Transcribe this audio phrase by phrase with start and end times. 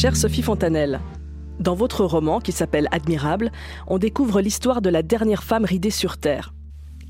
[0.00, 1.00] Chère Sophie Fontanelle,
[1.58, 3.50] dans votre roman qui s'appelle Admirable,
[3.88, 6.54] on découvre l'histoire de la dernière femme ridée sur Terre.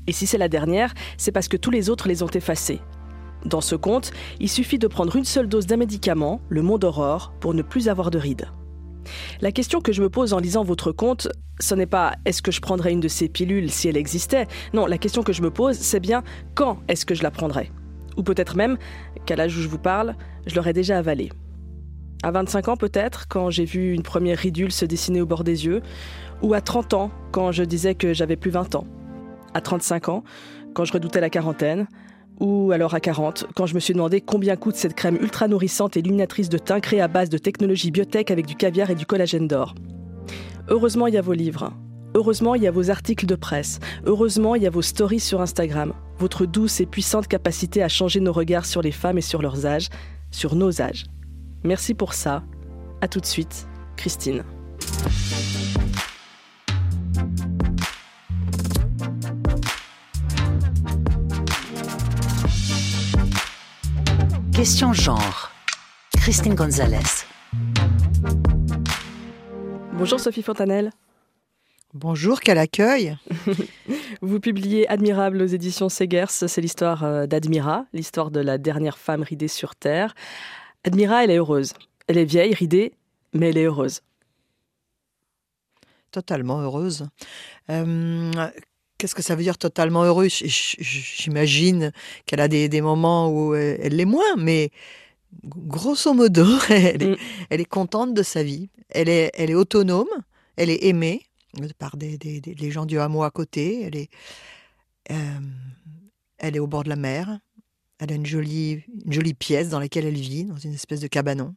[0.07, 2.79] Et si c'est la dernière, c'est parce que tous les autres les ont effacés.
[3.45, 7.31] Dans ce conte, il suffit de prendre une seule dose d'un médicament, le Mont d'Aurore,
[7.39, 8.47] pour ne plus avoir de rides.
[9.39, 11.27] La question que je me pose en lisant votre conte,
[11.59, 14.47] ce n'est pas est-ce que je prendrais une de ces pilules si elle existait?
[14.73, 16.23] Non, la question que je me pose, c'est bien
[16.55, 17.69] quand est-ce que je la prendrais?
[18.17, 18.79] Ou peut-être même
[19.27, 20.15] qu'à l'âge où je vous parle,
[20.47, 21.29] je l'aurais déjà avalée.
[22.21, 25.65] À 25 ans peut-être, quand j'ai vu une première ridule se dessiner au bord des
[25.65, 25.81] yeux,
[26.41, 28.85] ou à 30 ans, quand je disais que j'avais plus 20 ans.
[29.53, 30.23] À 35 ans,
[30.73, 31.87] quand je redoutais la quarantaine,
[32.39, 35.95] ou alors à 40, quand je me suis demandé combien coûte cette crème ultra nourrissante
[35.95, 39.05] et illuminatrice de teint créée à base de technologie biotech avec du caviar et du
[39.05, 39.75] collagène d'or.
[40.67, 41.73] Heureusement, il y a vos livres.
[42.15, 43.79] Heureusement, il y a vos articles de presse.
[44.05, 45.93] Heureusement, il y a vos stories sur Instagram.
[46.17, 49.65] Votre douce et puissante capacité à changer nos regards sur les femmes et sur leurs
[49.65, 49.89] âges,
[50.31, 51.05] sur nos âges.
[51.63, 52.43] Merci pour ça.
[53.01, 54.43] À tout de suite, Christine.
[64.53, 65.51] Question genre.
[66.17, 66.97] Christine Gonzalez.
[69.93, 70.91] Bonjour Sophie Fontanelle.
[71.93, 73.17] Bonjour, quel accueil
[74.21, 79.23] Vous publiez Admirable aux éditions Segers, c'est l'histoire euh, d'Admira, l'histoire de la dernière femme
[79.23, 80.13] ridée sur Terre.
[80.83, 81.73] Admira, elle est heureuse.
[82.07, 82.93] Elle est vieille, ridée,
[83.33, 84.01] mais elle est heureuse.
[86.11, 87.07] Totalement heureuse.
[87.69, 88.31] Euh,
[88.99, 90.43] Qu'est-ce que ça veut dire totalement heureuse?
[90.43, 91.93] J'imagine
[92.25, 94.71] qu'elle a des, moments où elle l'est moins, mais
[95.45, 97.17] grosso modo, elle est, mm.
[97.49, 98.69] elle est, contente de sa vie.
[98.89, 100.09] Elle est, elle est autonome,
[100.57, 101.21] elle est aimée
[101.77, 103.83] par des, des, les gens du hameau à côté.
[103.83, 104.09] Elle est,
[105.11, 105.39] euh,
[106.37, 107.39] elle est au bord de la mer.
[107.99, 111.55] Elle a une jolie, jolie pièce dans laquelle elle vit, dans une espèce de cabanon.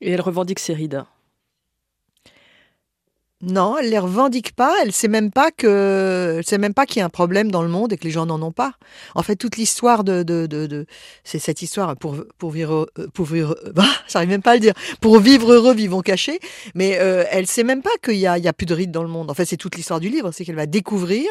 [0.00, 1.04] Et elle revendique ses rides.
[3.42, 4.72] Non, elle les revendique pas.
[4.82, 7.62] Elle sait même pas que, elle sait même pas qu'il y a un problème dans
[7.62, 8.74] le monde et que les gens n'en ont pas.
[9.16, 10.86] En fait, toute l'histoire de, de, de,
[11.24, 14.74] c'est cette histoire pour pour vivre, pour vivre, bah, j'arrive même pas à le dire.
[15.00, 16.38] Pour vivre heureux, vivons cachés.
[16.76, 18.92] Mais euh, elle sait même pas qu'il y a, il y a plus de rides
[18.92, 19.28] dans le monde.
[19.28, 21.28] En fait, c'est toute l'histoire du livre, c'est qu'elle va découvrir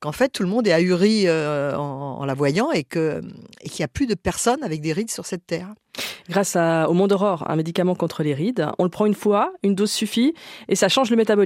[0.00, 3.22] qu'en fait tout le monde est ahuri euh, en, la voyant et que
[3.62, 5.72] et qu'il y a plus de personnes avec des rides sur cette terre.
[6.28, 9.74] Grâce au Monde Aurore, un médicament contre les rides, on le prend une fois, une
[9.74, 10.34] dose suffit,
[10.68, 11.45] et ça change le métabolisme.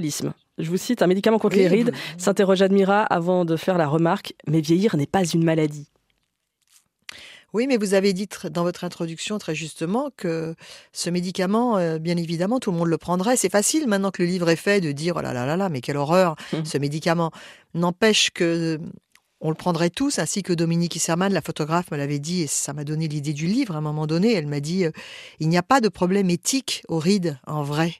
[0.57, 4.33] Je vous cite, un médicament contre les rides, s'interroge Admira avant de faire la remarque,
[4.47, 5.87] mais vieillir n'est pas une maladie.
[7.53, 10.55] Oui, mais vous avez dit dans votre introduction très justement que
[10.93, 13.35] ce médicament, euh, bien évidemment, tout le monde le prendrait.
[13.35, 15.67] C'est facile maintenant que le livre est fait de dire oh là là là là,
[15.67, 16.63] mais quelle horreur hum.
[16.63, 17.31] ce médicament.
[17.73, 18.79] N'empêche que
[19.41, 22.73] on le prendrait tous, ainsi que Dominique Isserman, la photographe, me l'avait dit, et ça
[22.73, 24.33] m'a donné l'idée du livre à un moment donné.
[24.33, 24.91] Elle m'a dit, euh,
[25.39, 27.95] il n'y a pas de problème éthique aux rides, en vrai.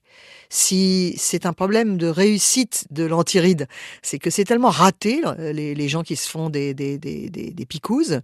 [0.50, 3.68] Si c'est un problème de réussite de l'antiride,
[4.04, 8.20] c'est que c'est tellement raté, les, gens qui se font des, des, picouses,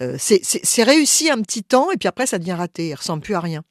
[0.00, 3.34] euh, c'est réussi un petit temps, et puis après ça devient raté, il ressemble plus
[3.34, 3.62] à rien.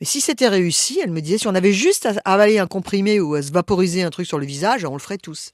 [0.00, 3.20] Mais si c'était réussi, elle me disait, si on avait juste à avaler un comprimé
[3.20, 5.52] ou à se vaporiser un truc sur le visage, on le ferait tous.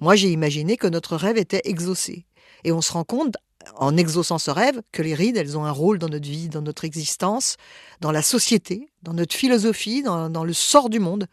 [0.00, 2.26] Moi, j'ai imaginé que notre rêve était exaucé.
[2.64, 3.36] Et on se rend compte,
[3.76, 6.62] en exaucant ce rêve, que les rides, elles ont un rôle dans notre vie, dans
[6.62, 7.56] notre existence,
[8.00, 11.26] dans la société, dans notre philosophie, dans, le sort du monde.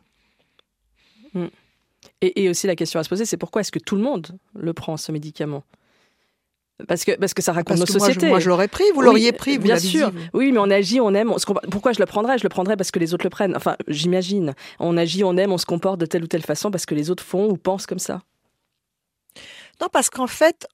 [1.34, 1.48] Hmm.
[2.22, 4.74] Et, aussi la question à se poser, c'est pourquoi est-ce que tout le monde le
[4.74, 5.64] prend, ce médicament?
[6.88, 8.28] Parce que, parce que ça raconte nos sociétés.
[8.28, 10.12] Moi, je, l'aurais pris, vous l'auriez pris, vous Bien sûr.
[10.34, 11.32] Oui, mais on agit, on aime.
[11.32, 12.38] On se Pourquoi je le prendrais?
[12.38, 13.56] Je le prendrais parce que les autres le prennent.
[13.56, 14.54] Enfin, j'imagine.
[14.80, 17.10] On agit, on aime, on se comporte de telle ou telle façon parce que les
[17.10, 18.22] autres font ou pensent comme ça.
[19.82, 20.68] Non, parce qu'en fait,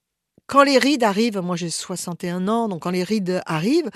[0.47, 3.89] quand les rides arrivent, moi j'ai 61 ans, donc quand les rides arrivent,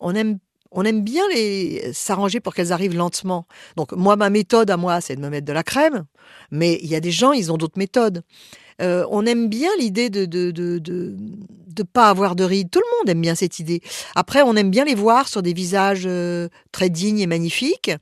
[0.00, 0.38] on aime
[0.76, 3.46] on aime bien les s'arranger pour qu'elles arrivent lentement.
[3.76, 6.04] Donc moi, ma méthode à moi, c'est de me mettre de la crème,
[6.50, 8.22] mais il y a des gens, ils ont d'autres méthodes.
[8.82, 12.70] Euh, on aime bien l'idée de de, de de, pas avoir de rides.
[12.70, 13.80] Tout le monde aime bien cette idée.
[14.16, 17.92] Après, on aime bien les voir sur des visages euh, très dignes et magnifiques.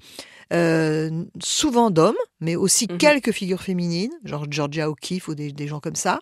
[0.52, 2.98] Euh, souvent d'hommes, mais aussi mhm.
[2.98, 6.20] quelques figures féminines, genre Georgia O'Keeffe ou des, gens comme ça,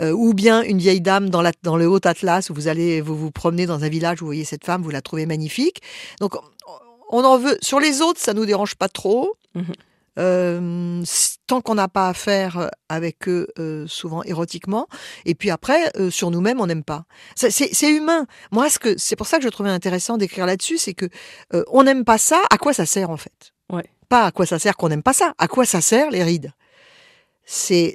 [0.00, 3.02] euh, ou bien une vieille dame dans, la, dans le haut Atlas où vous allez
[3.02, 5.82] vous vous promenez dans un village, vous voyez cette femme, vous la trouvez magnifique.
[6.20, 6.36] Donc
[7.10, 7.58] on en veut.
[7.60, 9.34] Sur les autres, ça nous dérange pas trop.
[9.54, 9.64] Mhm.
[10.18, 11.02] Euh,
[11.46, 13.46] tant qu'on n'a pas à faire avec eux,
[13.86, 14.86] souvent érotiquement.
[15.26, 17.04] Et puis après, sur nous-mêmes, on n'aime pas.
[17.34, 18.24] C'est humain.
[18.52, 21.10] Moi, ce que c'est pour ça que je trouvais intéressant d'écrire là-dessus, c'est que
[21.70, 22.40] on n'aime pas ça.
[22.48, 23.52] À quoi ça sert en fait?
[24.08, 25.34] Pas à quoi ça sert qu'on n'aime pas ça.
[25.38, 26.52] À quoi ça sert les rides?
[27.44, 27.94] C'est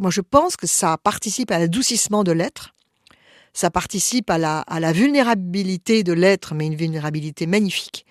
[0.00, 2.74] moi je pense que ça participe à l'adoucissement de l'être.
[3.52, 8.06] ça participe à la, à la vulnérabilité de l'être, mais une vulnérabilité magnifique.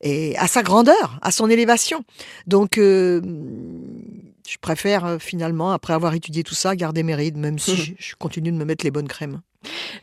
[0.00, 2.04] Et à sa grandeur, à son élévation.
[2.48, 3.20] Donc, euh,
[4.48, 7.92] je préfère euh, finalement, après avoir étudié tout ça, garder mes rides, même si je,
[7.98, 9.40] je continue de me mettre les bonnes crèmes.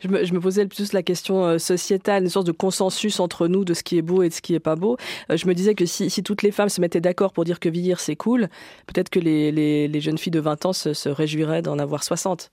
[0.02, 3.46] Je me, je me, posais plus la question euh, sociétale, une sorte de consensus entre
[3.46, 4.96] nous de ce qui est beau et de ce qui est pas beau.
[5.30, 7.60] Euh, je me disais que si, si, toutes les femmes se mettaient d'accord pour dire
[7.60, 8.48] que vieillir c'est cool,
[8.86, 12.02] peut-être que les, les, les, jeunes filles de 20 ans se, se réjouiraient d'en avoir
[12.02, 12.50] 60.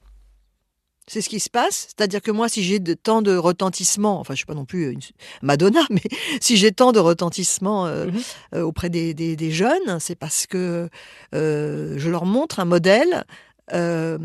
[1.09, 1.87] C'est ce qui se passe.
[1.87, 4.91] C'est-à-dire que moi, si j'ai de, tant de retentissement, enfin, je suis pas non plus
[4.91, 4.99] une
[5.41, 6.03] Madonna, mais
[6.41, 8.61] si j'ai tant de retentissement euh, mm -hmm.
[8.61, 10.89] auprès des, des, des jeunes, c'est parce que
[11.33, 13.25] euh, je leur montre un modèle
[13.73, 14.17] euh,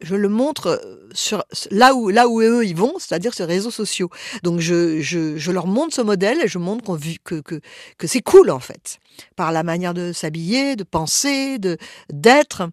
[0.00, 0.80] je le montre
[1.12, 4.10] sur là où là où eux ils vont, c'est-à-dire sur les réseaux sociaux.
[4.42, 7.60] Donc je, je, je leur montre ce modèle et je montre qu'on que que
[7.98, 8.98] que c'est cool en fait
[9.34, 11.78] par la manière de s'habiller, de penser, de
[12.12, 12.68] d'être.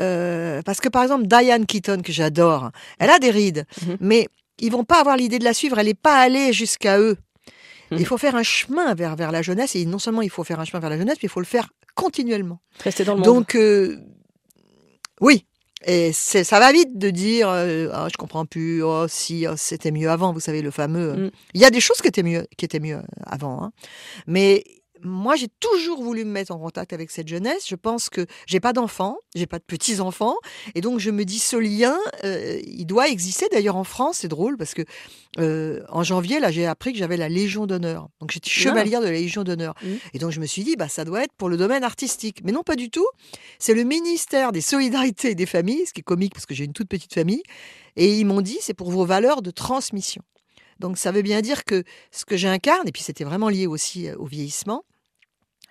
[0.00, 3.96] Euh, parce que par exemple Diane Keaton que j'adore, elle a des rides, mm -hmm.
[4.00, 4.28] mais
[4.58, 5.78] ils vont pas avoir l'idée de la suivre.
[5.78, 7.16] Elle n'est pas allée jusqu'à eux.
[7.90, 7.96] Mmh.
[7.98, 10.60] Il faut faire un chemin vers, vers la jeunesse et non seulement il faut faire
[10.60, 12.60] un chemin vers la jeunesse, mais il faut le faire continuellement.
[12.82, 13.26] Rester dans le monde.
[13.26, 13.98] Donc euh,
[15.20, 15.46] oui,
[15.86, 19.90] et ça va vite de dire euh, oh, je comprends plus, oh si oh, c'était
[19.90, 21.26] mieux avant, vous savez le fameux.
[21.26, 21.30] Mm.
[21.54, 23.72] Il y a des choses qui étaient mieux, qui étaient mieux avant, hein.
[24.26, 24.64] mais
[25.04, 27.68] moi, j'ai toujours voulu me mettre en contact avec cette jeunesse.
[27.68, 30.36] Je pense que j'ai pas d'enfants, j'ai pas de petits enfants,
[30.74, 33.46] et donc je me dis ce lien, euh, il doit exister.
[33.52, 34.82] D'ailleurs, en France, c'est drôle parce que
[35.38, 38.08] euh, en janvier, là, j'ai appris que j'avais la Légion d'honneur.
[38.20, 39.74] Donc j'étais chevalière de la Légion d'honneur.
[39.82, 39.88] Mmh.
[40.14, 42.40] Et donc je me suis dit, bah ça doit être pour le domaine artistique.
[42.44, 43.06] Mais non, pas du tout.
[43.58, 46.64] C'est le ministère des Solidarités et des Familles, ce qui est comique parce que j'ai
[46.64, 47.42] une toute petite famille,
[47.96, 50.22] et ils m'ont dit, c'est pour vos valeurs de transmission.
[50.80, 54.10] Donc ça veut bien dire que ce que j'incarne, et puis c'était vraiment lié aussi
[54.12, 54.84] au vieillissement,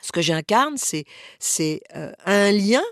[0.04, 1.06] ce que j'incarne, c'est
[1.40, 2.84] c'est euh, un lien.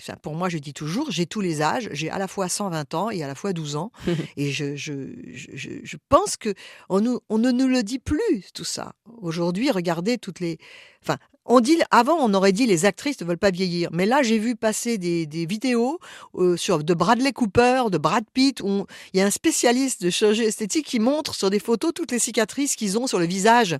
[0.00, 1.88] Enfin, pour moi, je dis toujours, j'ai tous les âges.
[1.92, 3.92] J'ai à la fois 120 ans et à la fois 12 ans.
[4.36, 4.92] et je, je,
[5.32, 6.52] je, je pense que
[6.88, 8.92] on, nous, on ne nous le dit plus, tout ça.
[9.22, 10.58] Aujourd'hui, regardez toutes les...
[11.00, 13.90] Enfin, on dit, avant, on aurait dit les actrices ne veulent pas vieillir.
[13.92, 15.98] Mais là, j'ai vu passer des, des vidéos
[16.36, 20.10] euh, sur, de Bradley Cooper, de Brad Pitt, où il y a un spécialiste de
[20.10, 23.76] chirurgie esthétique qui montre sur des photos toutes les cicatrices qu'ils ont sur le visage,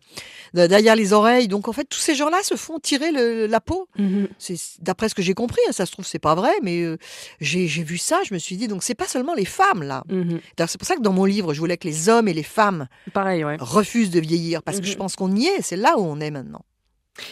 [0.53, 1.49] derrière les oreilles.
[1.49, 3.89] Donc, en fait, tous ces gens-là se font tirer le, la peau.
[3.99, 4.29] Mm -hmm.
[4.39, 6.99] C'est D'après ce que j'ai compris, hein, ça se trouve, c'est pas vrai, mais euh,
[7.41, 10.03] j'ai vu ça, je me suis dit, donc c'est pas seulement les femmes, là.
[10.09, 10.67] Mm -hmm.
[10.69, 12.83] C'est pour ça que dans mon livre, je voulais que les hommes et les femmes
[13.13, 13.57] Pareil, ouais.
[13.61, 14.85] refusent de vieillir, parce mm -hmm.
[14.85, 16.65] que je pense qu'on y est, c'est là où on est maintenant.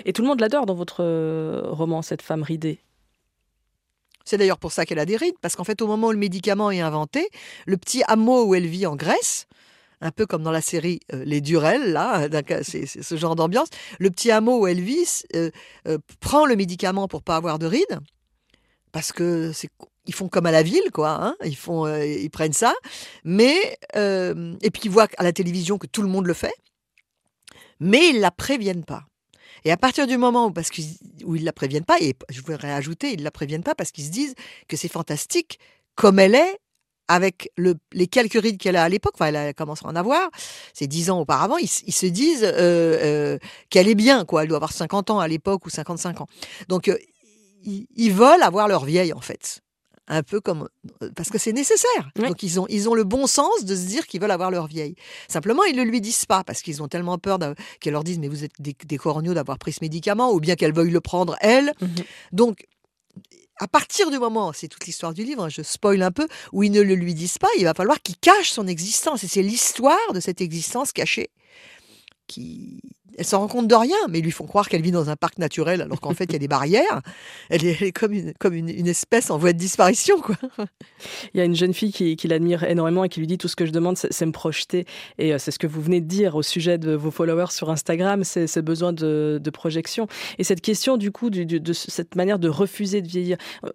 [0.04, 2.80] Et tout le monde l'adore dans votre euh, roman, cette femme ridée.
[4.24, 6.18] C'est d'ailleurs pour ça qu'elle a des rides, parce qu'en fait, au moment où le
[6.18, 7.28] médicament est inventé,
[7.66, 9.46] le petit hameau où elle vit en Grèce,
[10.00, 12.28] un peu comme dans la série euh, Les Durelles, là,
[12.62, 13.68] c'est ce genre d'ambiance,
[13.98, 15.06] le petit hameau où elle vit
[15.36, 15.50] euh,
[15.88, 18.00] euh, prend le médicament pour pas avoir de rides,
[18.92, 19.70] parce que c'est
[20.04, 21.24] ils font comme à la ville, quoi.
[21.24, 22.74] Hein ils font, euh, ils prennent ça,
[23.22, 23.54] mais
[23.94, 26.54] et puis ils voient à la télévision que tout le monde le fait,
[27.78, 29.04] mais ils la préviennent pas.
[29.64, 30.82] Et à partir du moment où, parce que,
[31.24, 34.04] où ils la préviennent pas, et je voudrais ajouter, ils la préviennent pas parce qu'ils
[34.04, 34.34] se disent
[34.68, 35.58] que c'est fantastique
[35.94, 36.58] comme elle est
[37.08, 39.96] avec le, les quelques rides qu'elle a à l'époque, enfin elle a commencé à en
[39.96, 40.30] avoir,
[40.72, 43.38] c'est dix ans auparavant, ils, se disent euh, euh,
[43.70, 44.42] qu'elle est bien, quoi.
[44.42, 46.26] Elle doit avoir 50 ans à l'époque ou 55 ans.
[46.68, 46.96] Donc euh,
[47.64, 49.62] ils veulent avoir leur vieille en fait
[50.12, 50.68] un peu comme
[51.16, 52.10] parce que c'est nécessaire.
[52.18, 52.28] Oui.
[52.28, 54.66] Donc ils ont ils ont le bon sens de se dire qu'ils veulent avoir leur
[54.66, 54.94] vieille.
[55.26, 57.38] Simplement ils ne lui disent pas parce qu'ils ont tellement peur
[57.80, 60.54] qu'elle leur dise mais vous êtes des, des corneaux d'avoir pris ce médicament ou bien
[60.54, 61.72] qu'elle veuille le prendre elle.
[61.80, 62.04] Mm -hmm.
[62.32, 62.66] Donc
[63.60, 66.64] à partir du moment, c'est toute l'histoire du livre, hein, je spoil un peu, où
[66.64, 69.24] ils ne le lui disent pas, il va falloir qu'il cache son existence.
[69.24, 71.30] Et c'est l'histoire de cette existence cachée
[72.26, 72.80] qui,
[73.18, 75.16] elle s'en rend compte de rien, mais ils lui font croire qu'elle vit dans un
[75.16, 77.02] parc naturel alors qu'en fait il y a des barrières.
[77.50, 80.20] Elle est, comme, une, espèce en voie de disparition.
[80.20, 80.36] Quoi.
[81.34, 83.56] Il y a une jeune fille qui, l'admire énormément et qui lui dit tout ce
[83.56, 84.86] que je demande, c'est me projeter.
[85.18, 87.70] Et euh, c'est ce que vous venez de dire au sujet de vos followers sur
[87.70, 90.06] Instagram, c'est ce besoin de, projection.
[90.38, 93.36] Et cette question du coup de cette manière de refuser de vieillir.
[93.64, 93.70] Euh,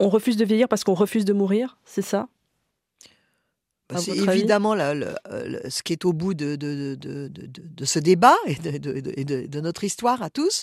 [0.00, 2.28] on refuse de vieillir parce qu'on refuse de mourir, c'est ça?
[3.96, 5.14] C'est évidemment la, le,
[5.68, 10.22] ce qui est au bout de, de, de, de ce débat et, de, notre histoire
[10.22, 10.62] à tous.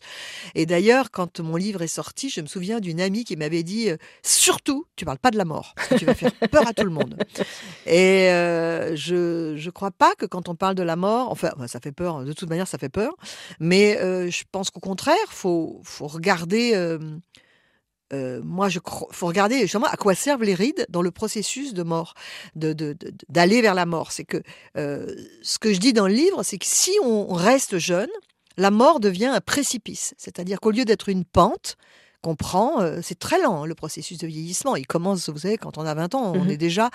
[0.53, 3.89] Et d'ailleurs, quand mon livre est sorti, je me souviens d'une amie qui m'avait dit
[3.89, 6.91] euh, surtout, tu parles pas de la mort, tu vas faire peur à tout le
[6.91, 7.17] monde.
[7.86, 11.79] Et euh, je je crois pas que quand on parle de la mort, enfin, ça
[11.79, 12.24] fait peur.
[12.24, 13.15] De toute manière, ça fait peur.
[13.60, 16.74] Mais euh, je pense qu'au contraire, faut faut regarder.
[18.13, 18.79] Euh, moi, je
[19.12, 22.13] faut regarder justement à quoi servent les rides dans le processus de mort,
[22.55, 24.12] d'aller de, de, de, vers la mort.
[24.12, 24.41] C'est que
[24.77, 25.07] euh,
[25.41, 28.09] ce que je dis dans le livre, c'est que si on reste jeune,
[28.57, 30.13] la mort devient un précipice.
[30.17, 31.77] C'est-à-dire qu'au lieu d'être une pente
[32.21, 34.75] comprend, euh, c'est très lent le processus de vieillissement.
[34.75, 36.50] Il commence, vous savez, quand on a 20 ans, on Mhm.
[36.51, 36.89] est déjà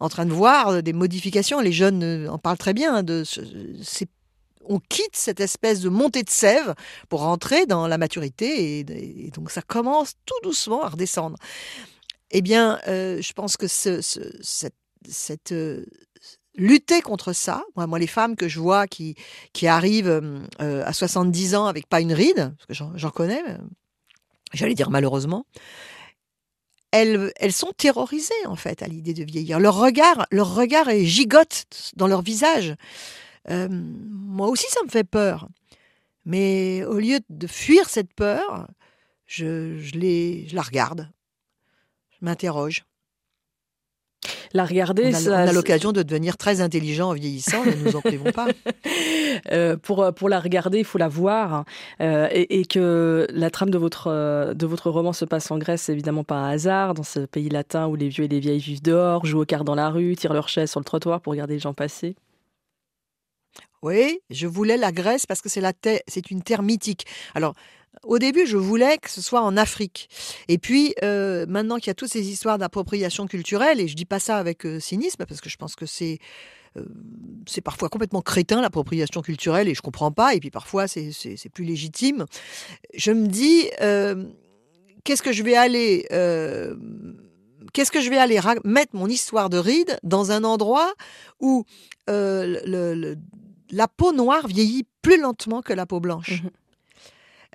[0.00, 1.60] en train de voir des modifications.
[1.60, 2.96] Les jeunes en parlent très bien.
[2.96, 3.40] hein, de, ce-
[3.82, 4.08] c'est-
[4.68, 6.74] on quitte cette espèce de montée de sève
[7.08, 11.36] pour rentrer dans la maturité et, donc ça commence tout doucement à redescendre.
[12.30, 14.74] Eh bien, euh, je pense que ce- ce- cette,
[15.08, 15.84] cette, euh,
[16.56, 19.14] lutter contre ça, moi, les femmes que je vois qui,
[19.52, 20.08] qui arrivent
[20.60, 23.58] euh, à 70 ans avec pas une ride, parce que j'en j'en connais, euh,
[24.52, 25.46] j'allais dire malheureusement,
[26.92, 29.58] elles, elles sont terrorisées en fait à l'idée de vieillir.
[29.58, 31.64] Leur regard, leur regard est gigote
[31.96, 32.74] dans leur visage.
[33.50, 35.48] Euh, moi aussi, ça me fait peur.
[36.24, 38.68] Mais au lieu de fuir cette peur,
[39.26, 41.10] je, je, les, je la regarde.
[42.12, 42.84] Je m'interroge.
[44.54, 47.72] La regarder, On a, ça- on a l'occasion de devenir très intelligent en vieillissant, ne
[47.72, 48.46] nous en privons pas.
[49.50, 51.64] Euh, pour, pour la regarder, il faut la voir.
[52.00, 55.58] Euh, et, et que la trame de votre, euh, de votre roman se passe en
[55.58, 58.38] Grèce, c'est évidemment pas un hasard, dans ce pays latin où les vieux et les
[58.38, 61.20] vieilles vivent dehors, jouent aux cartes dans la rue, tirent leurs chaises sur le trottoir
[61.20, 62.14] pour regarder les gens passer.
[63.84, 66.00] Oui, je voulais la Grèce parce que c'est terre,
[66.30, 67.04] une terre mythique.
[67.34, 67.52] Alors,
[68.02, 70.08] au début, je voulais que ce soit en Afrique.
[70.48, 74.06] Et puis, euh, maintenant qu'il y a toutes ces histoires d'appropriation culturelle, et je dis
[74.06, 76.18] pas ça avec euh, cynisme parce que je pense que c'est
[76.78, 76.84] euh,
[77.46, 80.34] c'est parfois complètement crétin l'appropriation culturelle et je comprends pas.
[80.34, 81.12] Et puis parfois, c'est
[81.52, 82.24] plus légitime.
[82.94, 83.68] Je me dis,
[85.04, 86.06] qu'est-ce que je vais aller
[87.74, 90.94] Qu'est-ce que je vais aller mettre mon histoire de ride dans un endroit
[91.38, 91.64] où
[92.08, 93.16] le-
[93.70, 96.42] la peau noire vieillit plus lentement que la peau blanche.
[96.42, 96.50] Mhm.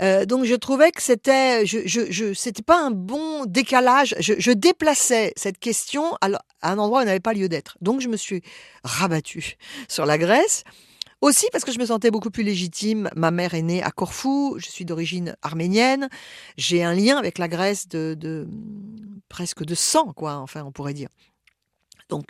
[0.01, 4.16] Euh, donc je trouvais que c'était, je, je, je- c'était pas un bon décalage.
[4.20, 6.30] Je, je déplaçais cette question à
[6.62, 7.78] un endroit où elle n'avait pas lieu d'être.
[7.82, 8.42] Donc je me suis
[8.86, 9.58] rabattue
[9.89, 10.63] sur la Grèce.
[11.22, 13.10] Aussi parce que je me sentais beaucoup plus légitime.
[13.13, 16.08] Ma mère est née à Corfou, je suis d'origine arménienne.
[16.56, 18.48] J'ai un lien avec la Grèce de, de
[19.28, 20.36] presque de sang, quoi.
[20.38, 21.10] Enfin, on pourrait dire.
[22.08, 22.24] Donc,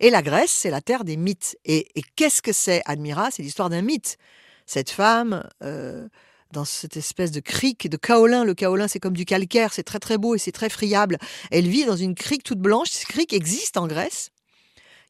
[0.00, 1.56] et la Grèce, c'est la terre des mythes.
[1.64, 3.30] Et, et qu'est-ce que c'est Admira?
[3.30, 4.18] C'est l'histoire d'un mythe.
[4.66, 6.08] Cette femme, euh,
[6.52, 8.44] dans cette espèce de crique, de kaolin.
[8.44, 11.18] Le kaolin, c'est comme du calcaire, c'est très très beau et c'est très friable.
[11.50, 12.88] Elle vit dans une crique toute blanche.
[12.90, 14.30] Cette crique existe en Grèce.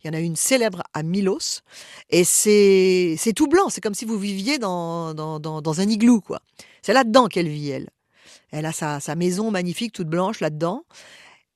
[0.03, 1.63] Il y en a une célèbre à Milos.
[2.11, 3.71] Et c'est tout blanc.
[3.71, 6.41] C'est comme si vous viviez dans, dans, dans, dans un igloo, quoi.
[6.83, 7.91] C'est là-dedans qu'elle vit, elle.
[8.53, 10.85] Elle a sa maison magnifique, toute blanche, là-dedans.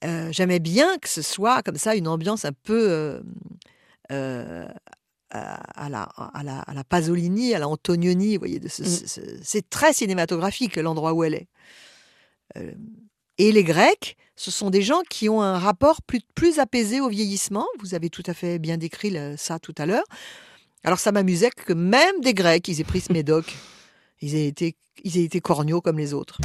[0.05, 3.21] Euh, J'aimais bien que ce soit comme ça, une ambiance un peu euh,
[4.11, 4.67] euh,
[5.31, 8.35] à, la, à, la, à la Pasolini, à la Antonioni.
[8.37, 8.87] Vous voyez, ce- Mm.
[8.87, 11.49] ce- ce- c'est très cinématographique l'endroit où elle est.
[12.57, 12.73] Euh,
[13.39, 17.09] et les Grecs, ce sont des gens qui ont un rapport plus, plus apaisé au
[17.09, 17.67] vieillissement.
[17.79, 20.05] Vous avez tout à fait bien décrit le- ça tout à l'heure.
[20.83, 23.55] Alors ça m'amusait que même des Grecs, ils aient pris ce médoc.
[24.23, 26.39] Ils aient été, ils aient été corneaux comme les autres.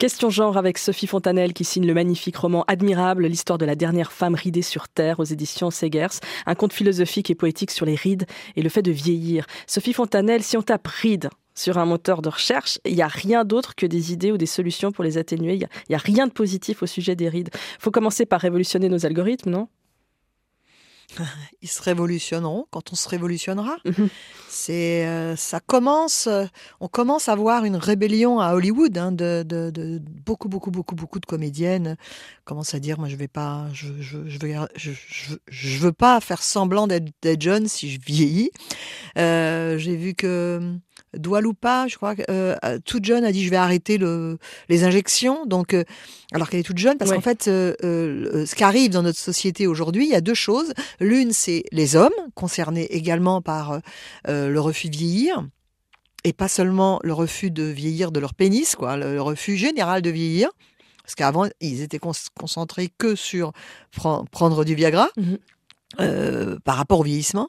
[0.00, 4.12] Question genre avec Sophie Fontanelle qui signe le magnifique roman Admirable, l'histoire de la dernière
[4.12, 8.24] femme ridée sur Terre aux éditions Segers, un conte philosophique et poétique sur les rides
[8.56, 9.44] et le fait de vieillir.
[9.66, 13.44] Sophie Fontanelle, si on tape rides sur un moteur de recherche, il n'y a rien
[13.44, 15.56] d'autre que des idées ou des solutions pour les atténuer.
[15.56, 17.50] Il n'y a, a rien de positif au sujet des rides.
[17.78, 19.68] faut commencer par révolutionner nos algorithmes, non?
[21.62, 23.76] Ils se révolutionneront quand on se révolutionnera.
[23.84, 24.08] Mhm.
[24.48, 26.44] C'est, euh, ça commence, euh,
[26.80, 30.94] on commence à voir une rébellion à Hollywood hein, de, de- de beaucoup, beaucoup, beaucoup,
[30.94, 31.96] beaucoup de comédiennes
[32.44, 35.92] commencent à dire, moi je vais pas, je, je, je veux, je, je- je veux
[35.92, 38.50] pas faire semblant d'être, d'être jeune si je vieillis.
[39.18, 40.60] Euh, j'ai vu que
[41.16, 44.38] Doualoupa, je crois, euh, toute jeune a dit je vais arrêter le,
[44.68, 45.44] les injections.
[45.46, 45.84] Donc, euh,
[46.32, 47.16] alors qu'elle est toute jeune, parce Ouais.
[47.16, 50.34] qu'en fait, euh, euh, ce qui arrive dans notre société aujourd'hui, il y a deux
[50.34, 50.72] choses.
[51.00, 53.78] L'une, c'est les hommes, concernés également par euh,
[54.28, 55.46] euh, le refus de vieillir.
[56.22, 60.02] Et pas seulement le refus de vieillir de leur pénis, quoi, le, le refus général
[60.02, 60.50] de vieillir.
[61.02, 63.52] Parce qu'avant, ils étaient con- concentrés que sur
[63.96, 65.08] pren- prendre du Viagra.
[65.16, 65.38] Mhm.
[65.98, 67.48] Euh, par rapport au vieillissement.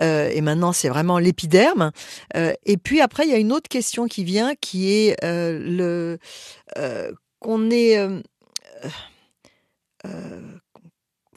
[0.00, 1.90] Euh, et maintenant, c'est vraiment l'épiderme.
[2.36, 6.18] Euh, et puis après, il y a une autre question qui vient, qui est le
[7.40, 7.98] qu'on est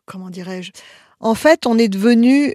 [0.05, 0.71] comment dirais-je?
[1.19, 2.53] En fait, on est devenu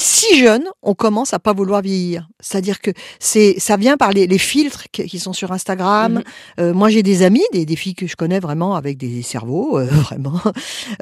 [0.00, 2.28] si jeune, on commence à pas vouloir vieillir.
[2.40, 6.14] C'est-à-dire que c'est, ça vient par les, les filtres qui, sont sur Instagram.
[6.14, 6.22] Mhm.
[6.60, 9.78] Euh, moi, j'ai des amis, des, des filles que je connais vraiment avec des cerveaux,
[9.78, 10.40] euh, vraiment.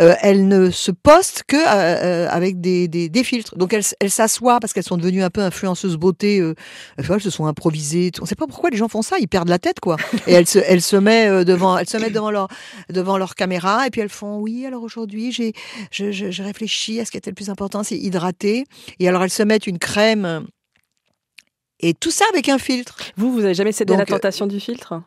[0.01, 3.57] Euh, elles ne se postent que euh, euh, avec des, des, des filtres.
[3.57, 6.41] Donc elles, elles s'assoient parce qu'elles sont devenues un peu influenceuses beauté.
[6.41, 6.55] Euh,
[6.99, 8.11] enfin, elles se sont improvisées.
[8.19, 9.17] On ne sait pas pourquoi les gens font ça.
[9.21, 9.97] Ils perdent la tête, quoi.
[10.27, 12.49] Et elles se, elles se mettent devant, elles se mettent devant leur,
[12.91, 14.67] devant leur caméra et puis elles font oui.
[14.67, 15.53] Alors aujourd'hui, j'ai,
[15.93, 18.65] je, je, je réfléchis à ce qui était le plus important, c'est hydrater.
[18.99, 20.47] Et alors elles se mettent une crème
[21.81, 22.99] Et tout ça avec un filtre.
[23.17, 25.03] Vous, vous avez jamais cédé à la euh, tentation du filtre?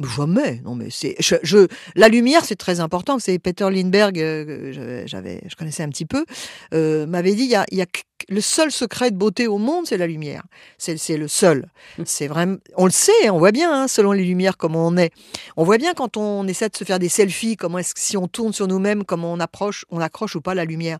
[0.00, 0.60] Jamais.
[0.64, 3.18] Non, mais c'est, je, je- la lumière, c'est très important.
[3.20, 6.24] C'est Peter Lindbergh, euh, que j'avais, je connaissais un petit peu,
[6.72, 7.84] euh, m'avait dit, il y a, y
[8.28, 10.42] le seul secret de beauté au monde, c'est la lumière.
[10.78, 11.68] C'est, c'est le seul.
[12.04, 15.12] C'est vraiment, on le sait, on voit bien, hein, selon les lumières, comment on est.
[15.56, 18.16] On voit bien quand on essaie de se faire des selfies, comment est-ce que si
[18.16, 20.98] on tourne sur nous-mêmes, comment on approche, on accroche ou pas la lumière.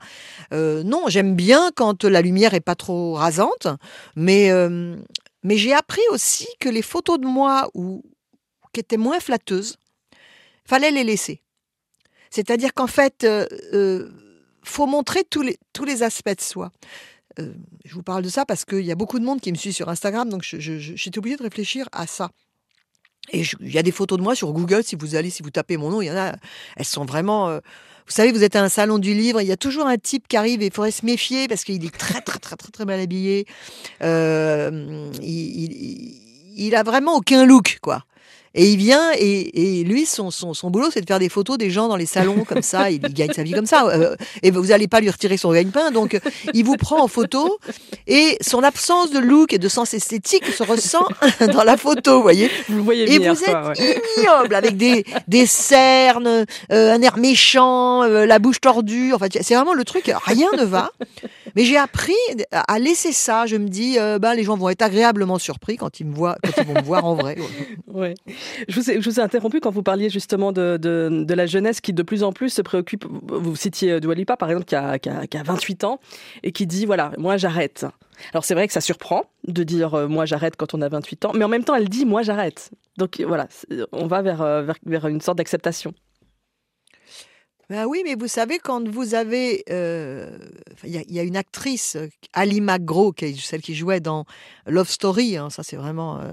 [0.53, 3.67] Euh, non, j'aime bien quand la lumière est pas trop rasante,
[4.17, 4.95] mais, euh,
[5.43, 8.03] mais j'ai appris aussi que les photos de moi où,
[8.75, 9.79] qui étaient moins flatteuses,
[10.67, 11.41] fallait les laisser.
[12.31, 14.11] C'est-à-dire qu'en fait, euh, euh,
[14.63, 16.73] faut montrer tous les, aspects de soi.
[17.39, 17.55] Euh,
[17.85, 19.73] je vous parle de ça parce qu'il y a beaucoup de monde qui me suit
[19.73, 22.31] sur Instagram, donc j'étais obligée de réfléchir à ça.
[23.33, 25.51] Et il y a des photos de moi sur Google, si vous allez, si vous
[25.51, 26.35] tapez mon nom, il y en a,
[26.77, 27.49] elles sont vraiment...
[27.49, 27.61] euh,
[28.07, 30.29] vous savez, vous êtes à un salon du livre, il y a toujours un type
[30.29, 32.85] qui arrive et il faudrait se méfier parce qu'il est très, très, très, très, très
[32.85, 33.47] mal habillé.
[34.03, 36.25] Il, il, il-
[36.57, 38.05] il a vraiment aucun look, quoi.
[38.55, 41.59] Et il vient et, et lui, son, son, son boulot, c'est de faire des photos
[41.59, 42.91] des gens dans les salons comme ça.
[42.91, 43.87] Il, il gagne sa vie comme ça.
[43.87, 45.91] Euh, et vous n'allez pas lui retirer son gagne-pain.
[45.91, 46.21] Donc, euh,
[46.53, 47.59] il vous prend en photo
[48.07, 51.07] et son absence de look et de sens esthétique se ressent
[51.53, 52.51] dans la photo, vous voyez.
[52.69, 54.03] Vous voyez Et vous êtes ouais.
[54.19, 59.13] ignoble avec des, des cernes, euh, un air méchant, euh, la bouche tordue.
[59.13, 60.91] En fait, c'est vraiment le truc, rien ne va.
[61.57, 62.13] Mais j'ai appris
[62.51, 63.47] à laisser ça.
[63.47, 66.37] Je me dis, euh, ben, les gens vont être agréablement surpris quand ils me voient,
[66.43, 67.37] quand ils vont me voir en vrai.
[67.95, 68.15] Ouais.
[68.67, 72.25] Je, vous ai, interrompu quand vous parliez justement de, de, la jeunesse qui de plus
[72.25, 73.05] en plus se préoccupe.
[73.05, 76.01] Vous citiez Dua Lipa, par exemple, qui a, qui, a, qui a 28 ans
[76.43, 77.87] et qui dit voilà, moi j'arrête.
[78.33, 81.25] Alors c'est vrai que ça surprend de dire euh, moi j'arrête quand on a 28
[81.27, 82.71] ans, mais en même temps elle dit moi j'arrête.
[82.97, 83.49] Donc voilà,
[83.93, 85.95] on va vers, euh, vers, vers une sorte d'acceptation.
[87.71, 89.65] Ben oui, mais vous savez, quand vous avez...
[89.71, 90.37] euh,
[90.85, 94.27] Il y, a- une actrice, euh, Ali McGraw, qui est celle qui jouait dans
[94.67, 96.33] Love Story, hein, ça c'est vraiment euh,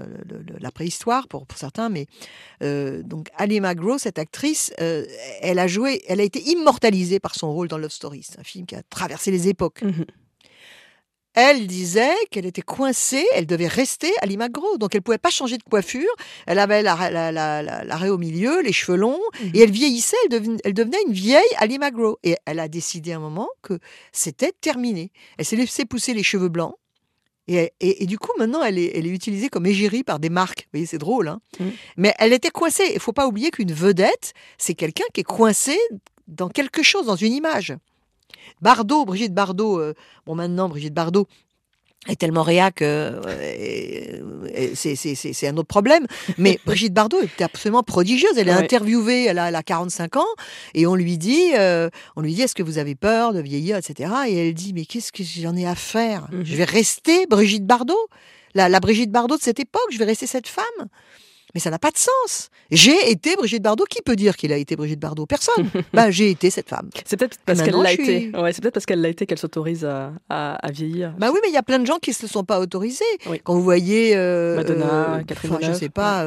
[0.60, 2.06] la préhistoire pour, certains, mais
[2.60, 7.68] donc Ali McGraw, cette actrice, elle a joué, elle a été immortalisée par son rôle
[7.68, 8.22] dans Love Story.
[8.28, 9.82] C'est un film qui a traversé les époques.
[9.82, 10.04] Mhm.
[11.34, 15.56] Elle disait qu'elle était coincée, elle devait rester Ali McGraw, donc elle pouvait pas changer
[15.56, 16.10] de coiffure.
[16.46, 19.20] Elle avait la- la- la- la- l'arrêt au milieu, les cheveux longs,
[19.54, 22.18] et elle vieillissait, elle, deven- elle devenait une vieille Ali McGraw.
[22.22, 23.78] Et elle a décidé à un moment que
[24.12, 25.10] c'était terminé.
[25.38, 26.74] Elle s'est laissé pousser les cheveux blancs.
[27.48, 30.30] Et, et- et du coup, maintenant, elle est, elle est utilisée comme égérie par des
[30.30, 30.60] marques.
[30.66, 31.28] Vous voyez, c'est drôle.
[31.28, 31.64] Hein Mm.
[31.96, 32.90] Mais elle était coincée.
[32.94, 35.76] Il faut pas oublier qu'une vedette, c'est quelqu'un qui est coincé
[36.28, 37.74] dans quelque chose, dans une image.
[38.60, 39.94] Bardot, Brigitte Bardot, euh,
[40.26, 41.26] bon maintenant Brigitte Bardot
[42.08, 43.20] est tellement réac, euh,
[44.74, 46.06] c'est- un autre problème.
[46.38, 48.36] Mais Brigitte Bardot était absolument prodigieuse.
[48.36, 48.58] Elle est Ouais.
[48.64, 50.26] interviewée, elle a, elle a 45 ans,
[50.74, 53.76] et on lui dit, euh, on lui dit, est-ce que vous avez peur de vieillir,
[53.76, 54.12] etc.
[54.28, 56.26] Et elle dit, mais qu'est-ce que j'en ai à faire?
[56.32, 56.44] Mhm.
[56.44, 58.08] Je vais rester Brigitte Bardot,
[58.54, 59.86] la, la Brigitte Bardot de cette époque.
[59.92, 60.64] Je vais rester cette femme?
[61.54, 62.48] Mais ça n'a pas de sens.
[62.70, 63.84] J'ai été Brigitte Bardot.
[63.84, 65.26] Qui peut dire qu'il a été Brigitte Bardot?
[65.26, 65.68] Personne.
[65.92, 66.88] ben, j'ai été cette femme.
[67.04, 68.30] C'est peut-être parce qu'elle l'a été.
[68.34, 71.14] Ouais, c'est peut-être parce qu'elle l'a été qu'elle s'autorise à, à, à vieillir.
[71.18, 73.04] Bah oui, mais il y a plein de gens qui ne se sont pas autorisés.
[73.26, 73.40] Oui.
[73.44, 76.24] Quand vous voyez euh, Madonna, euh, Catherine enfin, je Deneuve, sais pas,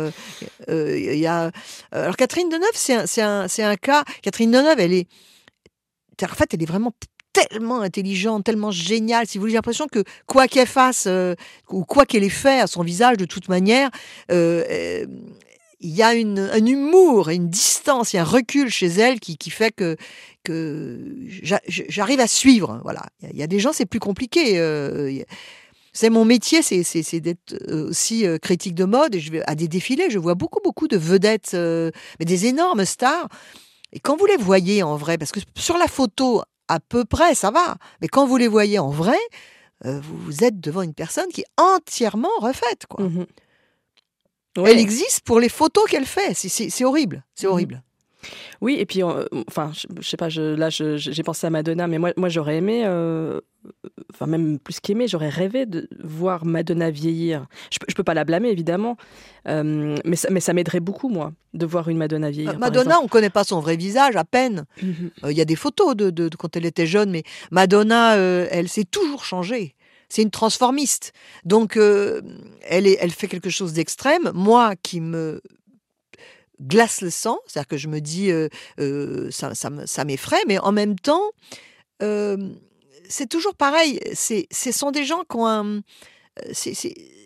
[0.70, 1.52] euh, il y a.
[1.92, 4.04] Alors Catherine Deneuve, c'est un, un, c'est un cas.
[4.22, 5.08] Catherine Deneuve, elle est.
[6.24, 6.94] En fait, elle est vraiment
[7.36, 9.28] tellement intelligente, tellement géniale.
[9.28, 11.36] Si vous voulez, j'ai l'impression que quoi qu'elle fasse euh,
[11.70, 13.90] ou quoi qu'elle ait fait à son visage, de toute manière,
[14.32, 15.06] euh, euh,
[15.82, 19.50] il y a un humour une distance, il y a un recul chez elle qui,
[19.50, 19.98] fait que,
[20.44, 22.80] que j'a- j'arrive à suivre.
[22.84, 23.04] Voilà.
[23.34, 24.58] Il y a- des gens, c'est plus compliqué.
[24.58, 25.22] euh,
[25.92, 29.16] c'est mon métier, c'est, d'être aussi critique de mode.
[29.16, 32.84] Et je vais à des défilés, je vois beaucoup, beaucoup de vedettes, mais des énormes
[32.86, 33.28] stars.
[33.94, 37.36] Et quand vous les voyez en vrai, parce que sur la photo, à peu près,
[37.36, 37.76] ça va.
[38.02, 39.18] Mais quand vous les voyez en vrai,
[39.86, 42.86] euh, vous, êtes devant une personne qui est entièrement refaite.
[42.90, 43.06] Quoi.
[43.06, 43.26] Mhm.
[44.66, 46.34] Elle existe pour les photos qu'elle fait.
[46.34, 47.24] C'est, horrible.
[47.36, 47.52] C'est Mhm.
[47.52, 47.84] horrible.
[48.62, 51.88] Oui, et puis, euh, enfin, je, je sais pas, je, là, j'ai pensé à Madonna,
[51.88, 53.40] mais moi, moi j'aurais aimé, euh,
[54.14, 57.46] enfin, même plus qu'aimer, j'aurais rêvé de voir Madonna vieillir.
[57.72, 58.98] Je, je peux pas la blâmer, évidemment,
[59.48, 62.58] euh, mais ça, mais ça m'aiderait beaucoup, moi, de voir une Madonna vieillir.
[62.60, 64.66] Madonna, on ne connaît pas son vrai visage, à peine.
[64.82, 65.12] Mhm.
[65.24, 68.16] Euh, Il y a des photos de, de- de quand elle était jeune, mais Madonna,
[68.16, 69.76] euh, elle s'est toujours changée.
[70.08, 71.14] C'est une transformiste.
[71.46, 72.22] Donc, euh,
[72.62, 74.32] elle, est, elle fait quelque chose d'extrême.
[74.36, 75.42] Moi, qui me
[76.62, 78.48] glace le sang, c'est-à-dire que je me dis, euh,
[78.80, 81.24] euh, ça, ça me- ça m'effraie, mais en même temps,
[82.02, 82.38] euh,
[83.10, 84.00] c'est toujours pareil.
[84.14, 85.82] C'est- Ce sont des gens qui ont un...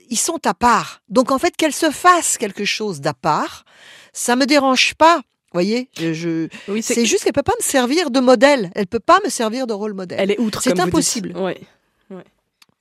[0.10, 1.02] ils sont à part.
[1.10, 3.66] Donc, en fait, qu'elle se fasse quelque chose d'à part,
[4.14, 5.18] ça me dérange pas.
[5.18, 8.70] Vous voyez, je, je- Oui, c'est- juste qu'elle peut pas me servir de modèle.
[8.76, 10.20] Elle peut pas me servir de rôle modèle.
[10.22, 10.94] elle est outre, c'est comme vous dites.
[10.96, 11.38] impossible.
[11.38, 11.60] Ouais.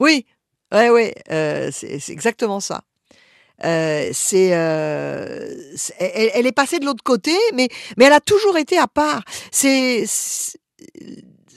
[0.00, 0.26] Oui.
[0.70, 2.82] Ouais, euh, c'est exactement ça.
[3.64, 8.20] Euh, c'est, euh, c'est- elle, elle est passée de l'autre côté, mais mais elle a
[8.20, 9.22] toujours été à part.
[9.50, 10.58] C'est, c'est-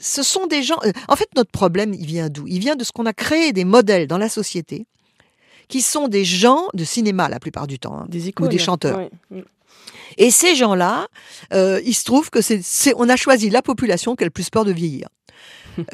[0.00, 0.78] ce sont des gens.
[0.84, 2.46] euh, En fait, notre problème, il vient d'où?
[2.48, 4.86] Il vient de ce qu'on a créé des modèles dans la société,
[5.68, 7.96] qui sont des gens de cinéma la plupart du temps.
[8.00, 8.06] hein.
[8.08, 8.48] Des Ou icônes.
[8.48, 9.08] des chanteurs.
[9.30, 9.40] Mm.
[10.18, 11.06] Et ces gens-là,
[11.54, 14.30] euh, il se trouve que c'est, c'est- on a choisi la population qui a le
[14.30, 15.08] plus peur de vieillir.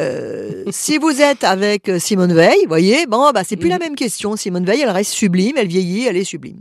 [0.00, 3.94] Euh, si vous êtes avec euh, Simone Veil, voyez, bon, bah, c'est plus la même
[3.94, 4.36] question.
[4.36, 6.60] Simone Veil, elle reste sublime, elle vieillit, elle est sublime.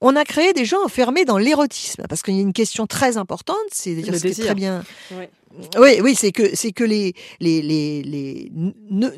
[0.00, 3.16] On a créé des gens enfermés dans l'érotisme, parce qu'il y a une question très
[3.16, 4.82] importante, c'est dire ce très bien.
[5.12, 5.30] Ouais.
[5.78, 8.52] Oui, oui, c'est que c'est que les les les les
[8.90, 9.10] ne-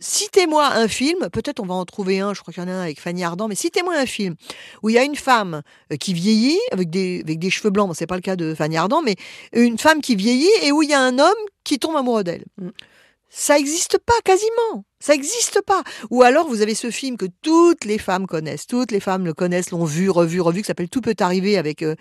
[0.00, 2.72] Citez-moi un film, peut-être on va en trouver un, je crois qu'il y en a
[2.72, 4.34] un avec Fanny Ardant, mais citez-moi un film
[4.82, 5.62] où il y a une femme
[5.92, 8.54] euh, qui vieillit avec des, avec des cheveux blancs, bon, c'est pas le cas de
[8.54, 9.16] Fanny Ardant, mais
[9.52, 11.30] une femme qui vieillit et où il y a un homme
[11.64, 12.44] qui tombe amoureux d'elle.
[13.32, 14.84] Ça n'existe pas quasiment.
[14.98, 15.82] Ça n'existe pas.
[16.10, 19.32] Ou alors vous avez ce film que toutes les femmes connaissent, toutes les femmes le
[19.32, 21.94] connaissent, l'ont vu, revu, revu, qui s'appelle Tout peut arriver avec euh,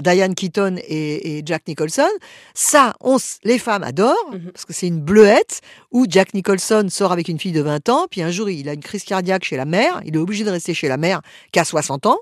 [0.00, 2.08] Diane Keaton et, et Jack Nicholson.
[2.52, 4.50] Ça, on, les femmes adorent Mhm.
[4.52, 5.60] parce que c'est une bleuette
[5.92, 8.72] où Jack Nicholson sort avec une fille de 20 ans, puis un jour il a
[8.74, 11.60] une crise cardiaque chez la mère, il est obligé de rester chez la mère qui
[11.60, 12.18] a 60 ans.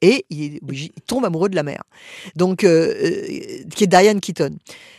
[0.00, 1.84] Et il, est obligé- il tombe amoureux de la mère,
[2.34, 4.50] donc euh, euh, qui est Diane Keaton.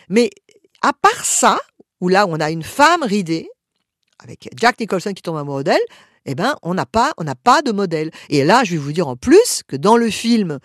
[0.08, 0.30] Mais
[0.82, 1.60] à part ça,
[2.04, 3.48] où là on a une femme ridée
[4.20, 5.82] avec Jack Nicholson qui tombe amoureux d'elle,
[6.26, 8.12] eh ben on n'a pas on n'a pas de modèle.
[8.30, 10.60] Et là, je vais vous dire en plus que dans le film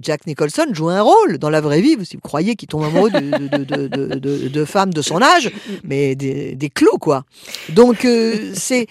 [0.00, 1.96] Jack Nicholson joue un rôle dans la vraie vie.
[2.04, 5.50] Si vous croyez qu'il tombe amoureux de, femmes de son âge,
[5.84, 7.24] mais des, clous, quoi.
[7.70, 8.86] Donc, euh, c'est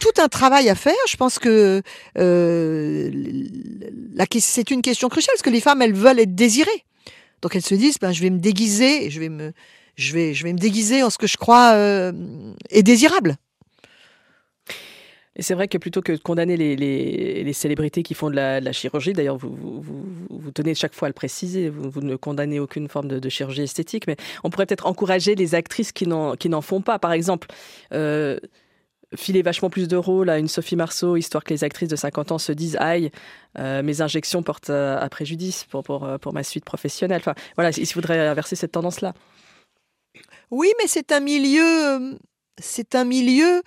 [0.00, 0.94] tout un travail à faire.
[1.08, 1.82] Je pense que
[2.18, 3.10] euh,
[4.30, 6.84] que- c'est une question cruciale, parce que les femmes, elles veulent être désirées.
[7.40, 9.52] Donc, elles se disent, ben, je vais me déguiser, je vais me,
[9.98, 12.12] je vais, je vais me déguiser en ce que je crois euh,
[12.70, 13.36] est désirable.
[15.34, 18.72] Et c'est vrai que plutôt que de condamner les, les, célébrités qui font de la,
[18.72, 19.82] chirurgie, d'ailleurs vous, vous,
[20.30, 24.08] vous, tenez chaque fois à le préciser, vous, ne condamnez aucune forme de, chirurgie esthétique,
[24.08, 26.98] mais on pourrait peut-être encourager les actrices qui n'en, font pas.
[26.98, 27.46] Par exemple,
[27.92, 28.40] euh,
[29.14, 32.32] filer vachement plus de rôles à une Sophie Marceau, histoire que les actrices de 50
[32.32, 33.12] ans se disent aïe,
[33.60, 37.20] euh, mes injections portent à, préjudice pour, pour, pour ma suite professionnelle.
[37.20, 39.14] Enfin, voilà, il faudrait inverser cette tendance-là.
[40.50, 42.14] Oui, mais c'est un milieu, euh,
[42.58, 43.62] c'est un milieu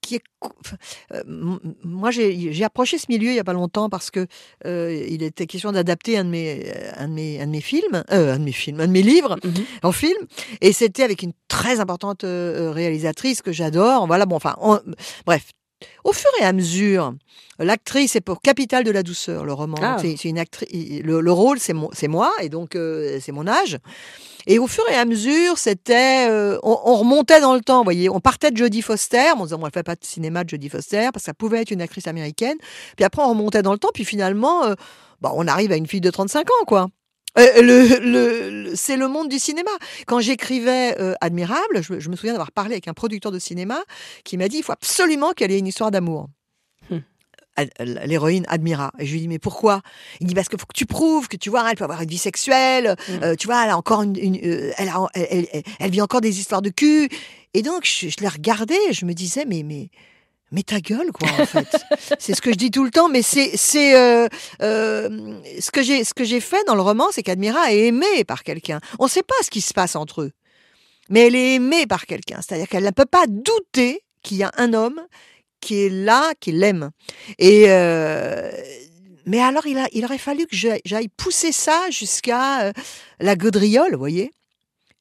[0.00, 0.22] qui est.
[1.12, 1.22] euh,
[1.82, 4.26] moi, j'ai approché ce milieu il y a pas longtemps parce que
[4.64, 8.04] euh, il était question d'adapter un de mes, un de mes, un de mes films,
[8.12, 9.64] euh, un de mes films, un de mes livres Mhm.
[9.82, 10.18] en film,
[10.60, 14.06] et c'était avec une très importante réalisatrice que j'adore.
[14.06, 14.80] Voilà, bon, enfin, on-
[15.26, 15.46] bref.
[16.04, 17.14] Au fur et à mesure,
[17.58, 19.76] l'actrice est pour Capitale de la douceur, le roman.
[19.82, 19.96] Ah.
[20.00, 20.68] C'est une actrice.
[20.72, 23.78] Le, le rôle, c'est moi, et donc euh, c'est mon âge.
[24.46, 27.84] Et au fur et à mesure, c'était, euh, on, on remontait dans le temps, vous
[27.84, 28.08] voyez.
[28.08, 30.68] On partait de Jodie Foster, on disait, bon, elle fait pas de cinéma de Jodie
[30.68, 32.56] Foster, parce que ça pouvait être une actrice américaine.
[32.96, 34.74] Puis après, on remontait dans le temps, puis finalement, euh,
[35.20, 36.86] bah, on arrive à une fille de 35 ans, quoi.
[37.38, 39.70] Euh, le, le- le- c'est le monde du cinéma.
[40.06, 43.38] Quand j'écrivais euh, Admirable, je, me- je me souviens d'avoir parlé avec un producteur de
[43.38, 43.78] cinéma
[44.24, 46.28] qui m'a dit, il faut absolument qu'elle ait une histoire d'amour.
[46.90, 46.98] Hmm.
[47.80, 48.92] L'héroïne Admira.
[48.98, 49.80] Et je lui dis, mais pourquoi?
[50.20, 52.08] Il dit, parce qu'il faut que tu prouves que tu vois, elle peut avoir une
[52.08, 53.12] vie sexuelle, Mm.
[53.22, 55.90] euh, tu vois, elle a encore une, une- euh, elle, a- elle, elle- elle- elle
[55.90, 57.08] vit encore des histoires de cul.
[57.54, 59.88] Et donc, je, je la regardais et je me disais, mais, mais,
[60.52, 61.76] mais ta gueule, quoi, en fait.
[62.18, 64.28] c'est ce que je dis tout le temps, mais c'est, c'est, euh,
[64.62, 68.24] euh, ce que j'ai, ce que j'ai fait dans le roman, c'est qu'Admira est aimée
[68.24, 68.80] par quelqu'un.
[68.98, 70.32] On ne sait pas ce qui se passe entre eux,
[71.10, 72.40] mais elle est aimée par quelqu'un.
[72.42, 75.00] C'est-à-dire qu'elle ne peut pas douter qu'il y a un homme
[75.60, 76.90] qui est là, qui l'aime.
[77.38, 78.50] Et euh,
[79.24, 82.72] mais alors, il, a, il aurait fallu que j'aille, pousser ça jusqu'à euh,
[83.18, 84.30] la gaudriole, vous voyez.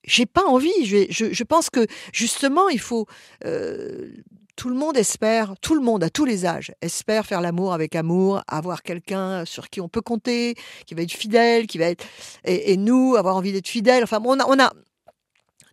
[0.04, 0.86] J'ai pas envie.
[0.86, 3.06] Je, je, je pense que justement, il faut.
[3.46, 4.12] euh,
[4.56, 7.96] tout le monde espère, tout le monde à tous les âges espère faire l'amour avec
[7.96, 12.06] amour, avoir quelqu'un sur qui on peut compter, qui va être fidèle, qui va être
[12.44, 14.04] et, nous avoir envie d'être fidèle.
[14.04, 14.72] Enfin, on a, on a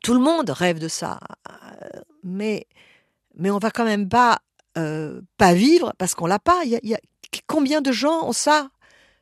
[0.03, 1.21] tout le monde rêve de ça,
[1.83, 2.67] Euh, mais
[3.35, 4.39] mais on va quand même pas
[4.79, 6.61] euh, pas vivre parce qu'on l'a pas.
[6.65, 7.01] Il y a, il y a-
[7.47, 8.71] combien de gens ont ça?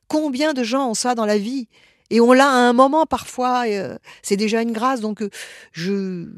[0.09, 1.69] Combien de gens ont ça dans la vie?
[2.11, 3.65] Et on l'a à un moment parfois.
[3.67, 5.01] euh, c'est déjà une grâce.
[5.01, 5.31] Donc, euh,
[5.73, 6.29] je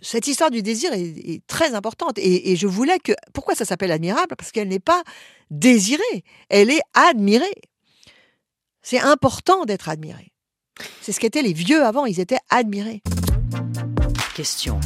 [0.00, 2.18] cette histoire du désir est, est très importante.
[2.18, 4.36] Et, et je voulais que pourquoi ça s'appelle admirable?
[4.36, 5.02] Parce qu'elle n'est pas
[5.50, 7.46] désirée, elle est admirée.
[8.82, 10.32] C'est important d'être admiré.
[11.02, 12.06] C'est ce qu'étaient les vieux avant.
[12.06, 13.02] Ils étaient admirés.
[14.34, 14.78] Question.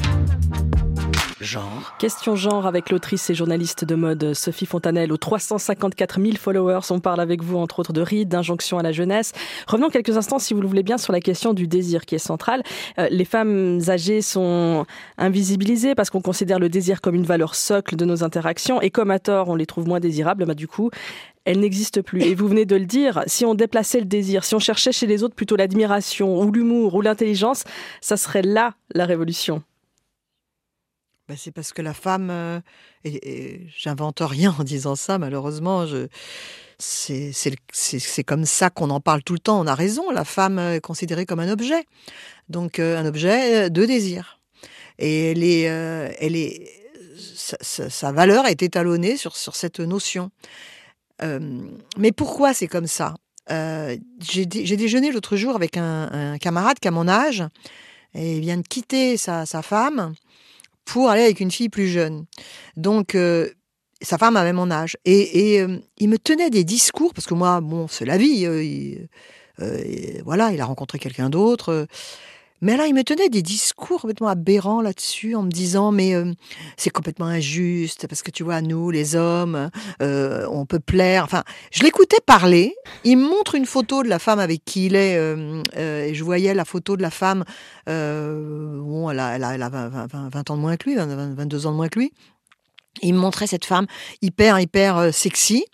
[1.43, 1.97] Genre.
[1.99, 6.81] Question genre avec l'autrice et journaliste de mode Sophie Fontanelle aux 354 000 followers.
[6.91, 9.33] On parle avec vous entre autres de rides, d'injonctions à la jeunesse.
[9.67, 12.19] Revenons quelques instants, si vous le voulez bien, sur la question du désir qui est
[12.19, 12.63] centrale.
[12.99, 14.87] Euh, les femmes âgées sont
[15.19, 19.11] invisibilisées parce qu'on considère le désir comme une valeur socle de nos interactions et comme
[19.11, 20.91] à tort on les trouve moins désirables, bah, du coup
[21.45, 22.23] elle n'existe plus.
[22.23, 25.09] Et vous venez de le dire, si on déplaçait le désir, si on cherchait chez
[25.09, 27.65] les autres plutôt l'admiration ou l'humour ou l'intelligence,
[28.01, 29.65] ça serait là la révolution.
[31.29, 32.61] Ben, c'est parce que la femme, euh,
[33.05, 35.87] et, j'invente rien en disant ça, malheureusement,
[36.79, 39.61] c'est, comme ça qu'on en parle tout le temps.
[39.61, 41.85] On a raison, la femme est considérée comme un objet,
[42.49, 44.41] donc euh, un objet de désir.
[44.99, 46.11] Et elle est, euh,
[47.61, 50.31] sa, valeur est étalonnée sur, sur cette notion.
[51.99, 53.15] mais pourquoi c'est comme ça?
[53.49, 57.45] J'ai, déjeuné l'autre jour avec un, camarade qui a mon âge,
[58.15, 60.15] et il vient de quitter sa femme
[60.93, 62.27] pour aller avec une fille plus jeune.
[62.77, 63.49] Donc, euh,
[64.03, 64.99] sa femme avait mon âge.
[65.07, 68.45] Et, euh, il me tenait des discours, parce que moi, bon, c'est la vie.
[68.47, 71.87] Euh, voilà, il a rencontré quelqu'un d'autre.
[72.63, 76.33] Mais là, il me tenait des discours complètement aberrants là-dessus, en me disant mais euh,
[76.77, 79.69] c'est complètement injuste parce que tu vois, nous, les hommes,
[80.01, 81.25] euh, on peut plaire.
[81.25, 82.75] Enfin, je l'écoutais parler.
[83.03, 86.23] Il me montre une photo de la femme avec qui il est, euh, et je
[86.23, 87.45] voyais la photo de la femme.
[87.87, 91.89] bon, elle a, elle a, 20, ans de moins que lui, 22 ans de moins
[91.89, 92.13] que lui
[93.01, 93.87] il me montrait cette femme
[94.21, 95.65] hyper hyper euh, sexy,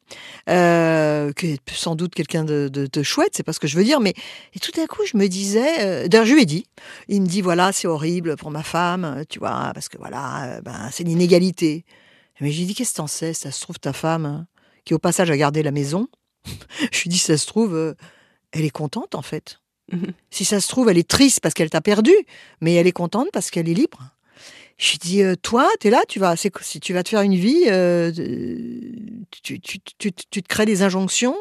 [0.48, 3.84] euh, qui est sans doute quelqu'un de, de, chouette, c'est pas ce que je veux
[3.84, 4.14] dire, mais
[4.54, 6.66] et tout d'un coup je me disais, euh, d'ailleurs je lui ai dit,
[7.08, 10.60] il me dit voilà c'est horrible pour ma femme, euh, tu vois, parce que voilà,
[10.62, 11.84] ben c'est l'inégalité.
[12.40, 14.46] Mais j'ai dit qu'est-ce que t'en sais, ça se trouve ta femme hein,
[14.84, 16.08] qui au passage a gardé la maison,
[16.92, 17.94] je lui dis ça se trouve,
[18.52, 19.60] elle est contente en fait.
[19.90, 20.12] Mhm.
[20.30, 22.14] Si ça se trouve elle est triste parce qu'elle t'a perdu,
[22.60, 24.12] mais elle est contente parce qu'elle est libre.
[24.78, 27.22] Je lui dis, euh, toi, tu es là, tu vas, si tu vas te faire
[27.22, 31.36] une vie, euh, tu, tu, tu, tu, te crées des injonctions.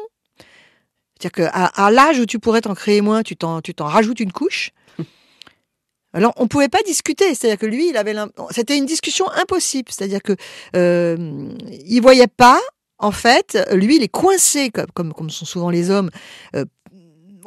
[1.18, 4.70] C'est-à-dire qu'à à, l'âge où tu pourrais t'en créer moins, tu t'en, rajoutes une couche.
[6.12, 7.32] Alors, on pouvait pas discuter.
[7.36, 8.14] C'est-à-dire que lui, il avait,
[8.50, 9.92] c'était une discussion impossible.
[9.92, 10.34] C'est-à-dire que
[10.74, 11.48] euh,
[11.86, 12.60] il voyait pas.
[13.00, 16.10] En fait, lui, il est coincé, comme, comme, comme sont souvent les hommes,
[16.56, 16.64] euh,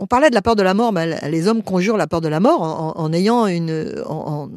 [0.02, 2.28] on parlait de la peur de la mort, mais les hommes conjurent la peur de
[2.28, 4.50] la mort en, ayant une, en,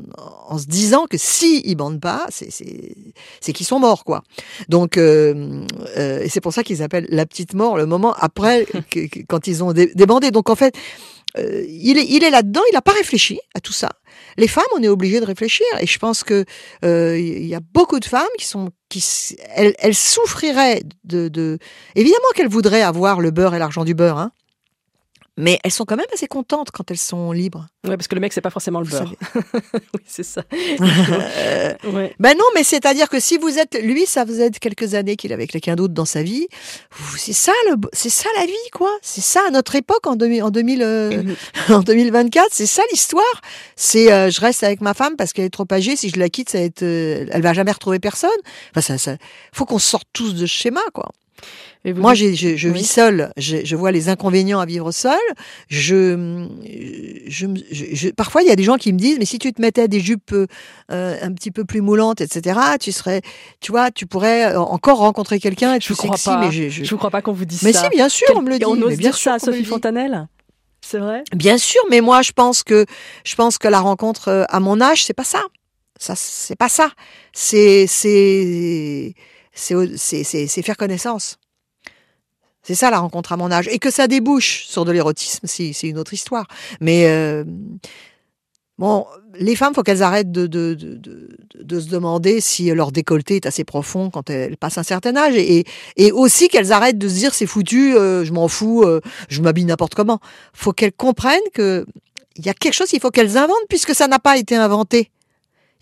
[0.57, 4.23] se disant que si ils bandent pas, c'est qu'ils sont morts, quoi.
[4.71, 5.67] Donc, euh,
[5.99, 8.67] euh, et c'est pour ça qu'ils appellent la petite mort le moment après
[9.29, 10.31] quand ils ont débandé.
[10.31, 10.75] Donc en fait,
[11.37, 13.91] euh, il est, il est là-dedans, il n'a pas réfléchi à tout ça.
[14.39, 16.47] Les femmes, on est obligé de réfléchir, et je pense que
[16.83, 19.05] il y a beaucoup de femmes qui sont, qui,
[19.55, 21.59] elles, elles souffriraient de, de
[21.97, 24.33] évidemment qu'elles voudraient avoir le beurre et l'argent du beurre, hein
[25.37, 27.67] mais elles sont quand même assez contentes quand elles sont libres.
[27.85, 29.13] Ouais, parce que le mec, c'est pas forcément le beurre.
[29.75, 30.43] oui, c'est ça.
[32.19, 35.47] Ben non, mais c'est-à-dire que si vous êtes, lui, ça faisait quelques années qu'il avait
[35.47, 36.47] quelqu'un d'autre dans sa vie.
[37.17, 38.91] C'est ça, le, c'est ça la vie, quoi.
[39.03, 41.23] C'est ça à notre époque en, en, 2000, euh,
[41.69, 42.49] en 2024.
[42.53, 43.25] C'est ça l'histoire.
[43.77, 45.97] C'est, euh, je reste avec ma femme parce qu'elle est trop âgée.
[45.97, 48.31] Si je la quitte, ça va être, euh, elle va jamais retrouver personne.
[48.71, 49.17] Enfin, ça, ça,
[49.53, 51.11] faut qu'on sorte tous de ce schéma, quoi.
[51.85, 53.31] Moi, je, je vis seule.
[53.37, 55.19] Je, je, vois les inconvénients à vivre seule.
[55.69, 56.47] Je,
[57.29, 59.87] je, parfois, il y a des gens qui me disent, mais si tu te mettais
[59.87, 60.47] des jupes euh,
[61.21, 63.21] un petit peu plus moulantes, etc., tu serais,
[63.61, 66.39] tu vois, tu pourrais encore rencontrer quelqu'un et je crois pas.
[66.39, 67.83] Mais je, je, crois pas qu'on vous dise mais ça.
[67.83, 68.65] Mais si, bien sûr, on me le dit.
[68.65, 70.27] On ose bien dire ça à Sophie Fontanelle?
[70.81, 71.23] C'est vrai?
[71.35, 72.87] Bien sûr, mais moi, je pense que
[73.25, 75.43] je pense que la rencontre euh, à mon âge, c'est pas ça.
[75.99, 76.91] Ça, c'est pas ça.
[77.33, 79.15] C'est c'est
[79.55, 81.39] c'est faire connaissance.
[82.65, 83.69] C'est ça la rencontre à mon âge.
[83.71, 86.47] Et que ça débouche sur de l'érotisme, c'est une autre histoire.
[86.81, 87.45] Mais euh,
[88.79, 89.07] bon,
[89.39, 90.49] les femmes, faut qu'elles arrêtent de,
[91.61, 95.37] se demander si leur décolleté est assez profond quand elles passent un certain âge.
[95.37, 95.65] Et,
[95.97, 99.43] et aussi qu'elles arrêtent de se dire c'est foutu, euh, je m'en fous, euh, je
[99.43, 100.19] m'habille n'importe comment.
[100.55, 101.87] faut qu'elles comprennent que
[102.37, 105.11] il y a quelque chose qu'il faut qu'elles inventent puisque ça n'a pas été inventé.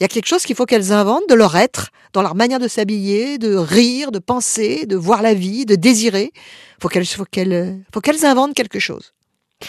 [0.02, 2.58] Il y a quelque chose qu'il faut qu'elles inventent de leur être, dans leur manière
[2.58, 6.32] de s'habiller, de rire, de penser, de voir la vie, de désirer.
[6.90, 9.14] Qu'elles, faut qu'elles, faut inventent quelque chose.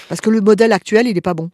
[0.09, 1.51] Parce que le modèle actuel, il n'est pas bon.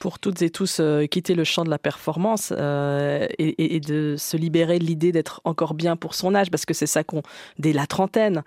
[0.00, 4.36] Pour toutes et tous, euh, quitter le champ de la performance euh, et, de se
[4.36, 7.22] libérer de l'idée d'être encore bien pour son âge, parce que c'est ça qu'on,
[7.60, 8.42] dès la trentaine,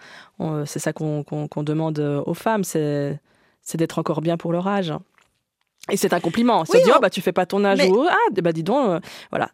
[0.66, 1.24] c'est ça qu'on,
[1.64, 3.18] demande aux femmes, c'est,
[3.62, 4.92] c'est d'être encore bien pour leur âge.
[5.92, 6.66] Et c'est un compliment.
[6.66, 9.00] Se dire, oh, bah, tu fais pas ton âge ou, ah, bah, dis donc, euh,
[9.32, 9.52] voilà.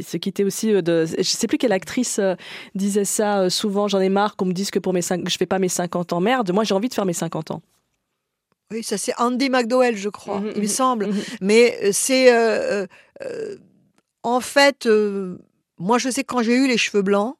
[0.00, 1.06] Se quitter aussi euh, de.
[1.06, 2.36] Je sais plus quelle actrice euh,
[2.76, 5.46] disait ça souvent, j'en ai marre qu'on me dise que pour mes 5, je fais
[5.46, 6.20] pas mes 50 ans.
[6.20, 7.62] Merde, moi j'ai envie de faire mes 50 ans.
[8.70, 11.06] Oui, ça c'est Andy McDowell, je crois, mmh, il me mmh, semble.
[11.08, 11.14] Mmh.
[11.40, 12.30] Mais c'est
[14.22, 15.38] en fait, euh,
[15.80, 17.36] moi, je sais que quand j'ai eu les cheveux blancs,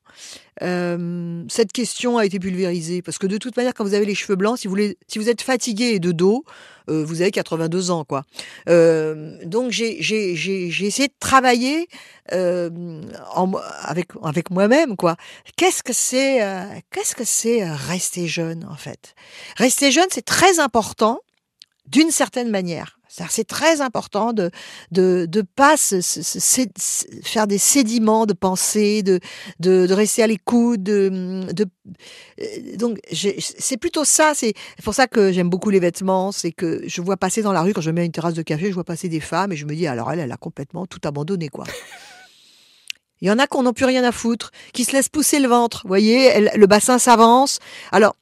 [0.63, 3.03] euh, cette question a été pulvérisée.
[3.03, 4.77] Parce que de toute manière, quand vous avez les cheveux blancs, si vous,
[5.07, 6.45] si vous êtes fatigué et de dos,
[6.89, 8.05] euh, vous avez 82 ans.
[8.05, 8.25] quoi.
[8.69, 11.89] Euh, donc, j'ai essayé de travailler
[12.33, 13.03] euh,
[13.35, 14.97] en avec, avec moi-même.
[14.97, 15.17] quoi.
[15.57, 19.15] Qu'est-ce que c'est euh, qu'est-ce que c'est euh, rester jeune, en fait?
[19.57, 21.21] Rester jeune, c'est très important
[21.87, 23.00] d'une certaine manière.
[23.13, 24.51] C'est très important de
[24.93, 26.01] de de pas se-
[27.25, 29.19] faire des sédiments de pensée, de
[29.59, 31.67] de, de rester à l'écoute, de, de
[32.41, 34.33] euh, donc c'est plutôt ça.
[34.35, 36.31] C'est pour ça que j'aime beaucoup les vêtements.
[36.31, 38.69] C'est que je vois passer dans la rue quand je mets une terrasse de café,
[38.69, 41.01] je vois passer des femmes et je me dis alors elle, elle a complètement tout
[41.05, 41.65] abandonné quoi.
[43.23, 45.49] Il y en a qui n'ont plus rien à foutre, qui se laissent pousser le
[45.49, 45.83] ventre.
[45.87, 47.59] Voyez, le bassin s'avance.
[47.93, 48.15] Alors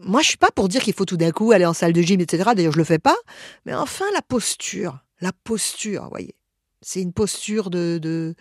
[0.00, 2.02] moi, je suis pas pour dire qu'il faut tout d'un coup aller en salle de
[2.02, 2.50] gym, etc.
[2.54, 3.16] D'ailleurs, je le fais pas.
[3.64, 6.34] Mais enfin, la posture, la posture, vous voyez,
[6.80, 8.34] c'est une posture de, de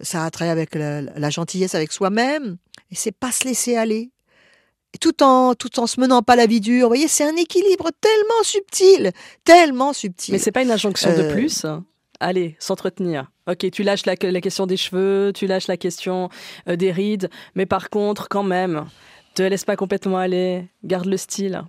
[0.00, 2.56] ça a trait avec la, la gentillesse avec soi-même,
[2.90, 4.10] et c'est pas se laisser aller.
[4.92, 7.36] Et tout en tout en se menant pas la vie dure, vous voyez, c'est un
[7.36, 9.12] équilibre tellement subtil,
[9.44, 10.32] tellement subtil.
[10.32, 11.64] Mais c'est pas une injonction de Euh, plus
[12.18, 13.30] Allez, s'entretenir.
[13.48, 16.28] Ok, tu lâches la, la question des cheveux, tu lâches la question
[16.68, 18.84] euh, des rides, mais par contre, quand même,
[19.40, 21.62] te laisse pas complètement aller, garde le style.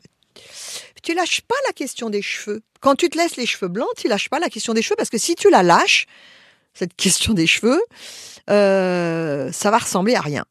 [1.03, 2.61] tu lâches pas la question des cheveux.
[2.81, 5.09] Quand tu te laisses les cheveux blancs, tu lâches pas la question des cheveux parce
[5.09, 6.05] que si tu la lâches,
[6.73, 7.81] cette question des cheveux,
[8.49, 10.45] euh, ça va ressembler à rien.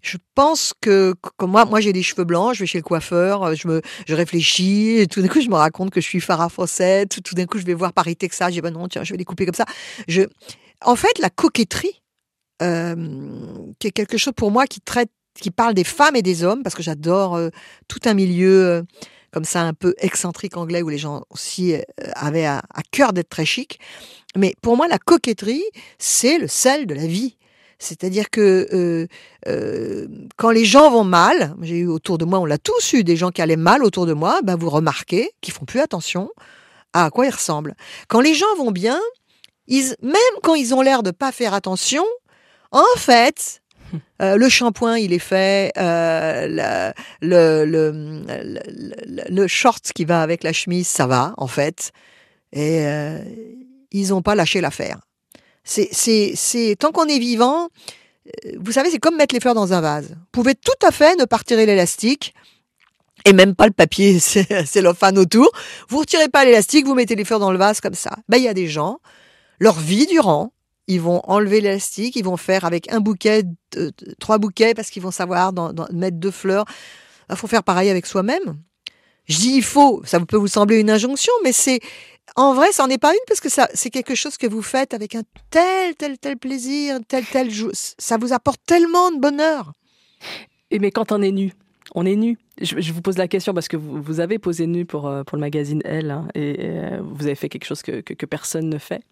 [0.00, 3.44] Je pense que comme moi, moi j'ai des cheveux blancs, je vais chez le coiffeur,
[3.44, 6.48] euh, je me, je réfléchis, tout d'un coup je me raconte que je suis Farah
[6.48, 9.12] Fawcett, tout, d'un coup je vais voir Paris Texas, je dis ben non tiens je
[9.12, 9.66] vais les couper comme ça.
[10.08, 10.22] Je,
[10.80, 12.02] en fait la coquetterie,
[12.62, 12.96] euh,
[13.78, 16.62] qui est quelque chose pour moi qui traite, qui parle des femmes et des hommes
[16.62, 17.50] parce que j'adore euh,
[17.88, 18.82] tout un milieu euh,
[19.32, 21.80] comme ça un peu excentrique anglais où les gens aussi euh,
[22.14, 23.80] avaient à, à cœur d'être très chic.
[24.36, 25.64] Mais pour moi, la coquetterie,
[25.98, 27.36] c'est le sel de la vie.
[27.78, 29.08] C'est-à-dire que
[30.36, 33.16] quand les gens vont mal, j'ai eu autour de moi, on l'a tous eu, des
[33.16, 36.30] gens qui allaient mal autour de moi, ben vous remarquez qu'ils font plus attention
[36.92, 37.74] à quoi ils ressemblent.
[38.06, 39.00] Quand les gens vont bien,
[39.66, 40.14] ils, même
[40.44, 42.04] quand ils ont l'air de pas faire attention,
[42.70, 43.61] en fait,
[44.20, 47.86] euh, le shampoing, il est fait, euh, le,
[49.46, 51.92] short qui va avec la chemise, ça va, en fait.
[52.52, 53.18] Et euh,
[53.90, 55.00] ils n'ont pas lâché l'affaire.
[55.64, 57.68] C'est, c'est, c'est, tant qu'on est vivant,
[58.58, 60.10] vous savez, c'est comme mettre les fleurs dans un vase.
[60.10, 62.34] Vous pouvez tout à fait ne pas retirer l'élastique.
[63.24, 65.50] Et même pas le papier c'est- cellophane autour.
[65.88, 68.16] Vous retirez pas l'élastique, vous mettez les fleurs dans le vase comme ça.
[68.28, 68.98] Ben, il y a des gens,
[69.58, 70.52] leur vie durant,
[70.86, 73.44] ils vont enlever l'élastique, ils vont faire avec un bouquet,
[74.18, 75.52] trois bouquets, parce qu'ils vont savoir
[75.92, 76.64] mettre deux fleurs.
[77.30, 78.58] Il faut faire pareil avec soi-même.
[79.26, 81.80] Je dis il faut, ça peut vous sembler une injonction, mais c'est
[82.36, 84.62] en vrai, ça n'en est pas une parce que ça, c'est quelque chose que vous
[84.62, 87.50] faites avec un tel, tel, tel plaisir, tel, tel.
[87.72, 89.72] Ça vous apporte tellement de bonheur.
[90.70, 91.52] Et mais quand on est nu,
[91.94, 92.38] on est nu.
[92.60, 95.40] Je, vous pose la question parce que vous, avez posé nu pour, euh, pour le
[95.40, 99.02] magazine Elle, hein, et, euh, vous avez fait quelque chose que, que personne ne fait.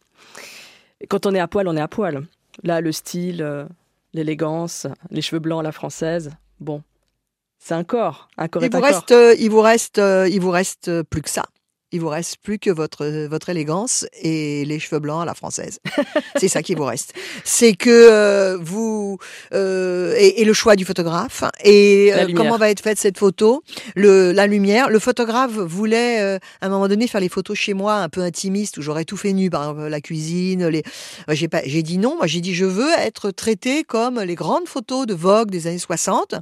[1.09, 2.27] Quand on est à poil, on est à poil.
[2.63, 3.65] Là, le style, euh,
[4.13, 6.83] l'élégance, les cheveux blancs à la française, bon,
[7.59, 8.89] c'est un corps, un corps Il est vous un corps.
[8.89, 11.47] reste, euh, il vous reste, euh, il vous reste plus que ça.
[11.93, 15.79] Il vous reste plus que votre votre élégance et les cheveux blancs à la française.
[16.37, 17.15] C'est ça qui vous reste.
[17.45, 19.19] C'est que euh, vous
[19.53, 23.63] euh, et, et le choix du photographe et euh, comment va être faite cette photo,
[23.95, 24.91] le la lumière.
[24.91, 28.23] Le photographe voulait euh, à un moment donné faire les photos chez moi un peu
[28.23, 30.67] intimistes où j'aurais tout fait nu, par exemple la cuisine.
[30.69, 30.83] Les
[31.29, 32.17] Euh, j'ai pas j'ai dit non.
[32.17, 35.79] Moi j'ai dit je veux être traité comme les grandes photos de Vogue des années
[35.79, 36.35] 60.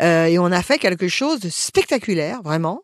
[0.00, 2.82] Euh, et on a fait quelque chose de spectaculaire, vraiment.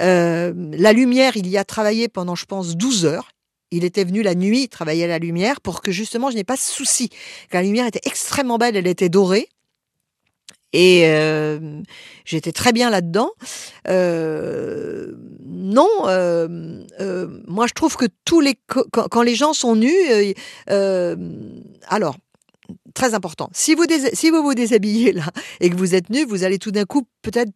[0.00, 3.30] Euh, la lumière, il y a travaillé pendant, je pense, 12 heures.
[3.70, 6.56] Il était venu la nuit travailler à la lumière pour que justement je n'ai pas
[6.56, 7.10] ce souci.
[7.52, 9.48] La lumière était extrêmement belle, elle était dorée.
[10.72, 11.80] Et euh,
[12.24, 13.30] j'étais très bien là-dedans.
[15.46, 15.88] Non,
[17.46, 18.54] moi je trouve que tous les
[18.92, 19.92] quand, les gens sont nus,
[21.88, 22.16] alors
[22.94, 23.50] très important.
[23.52, 25.24] Si vous si vous vous déshabillez là
[25.60, 27.52] et que vous êtes nu, vous allez tout d'un coup peut-être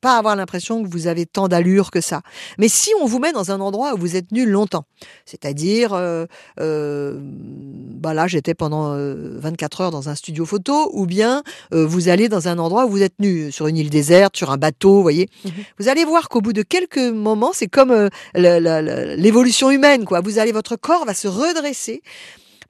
[0.00, 2.20] pas avoir l'impression que vous avez tant d'allure que ça.
[2.56, 4.84] Mais si on vous met dans un endroit où vous êtes nu longtemps,
[5.26, 6.24] c'est-à-dire, euh,
[6.60, 11.42] euh, bah là j'étais pendant euh, 24 heures dans un studio photo, ou bien
[11.74, 14.52] euh, vous allez dans un endroit où vous êtes nu, sur une île déserte, sur
[14.52, 15.50] un bateau, vous voyez, Mhm.
[15.80, 18.08] vous allez voir qu'au bout de quelques moments, c'est comme euh,
[19.16, 20.20] l'évolution humaine, quoi.
[20.20, 22.02] Vous allez, votre corps va se redresser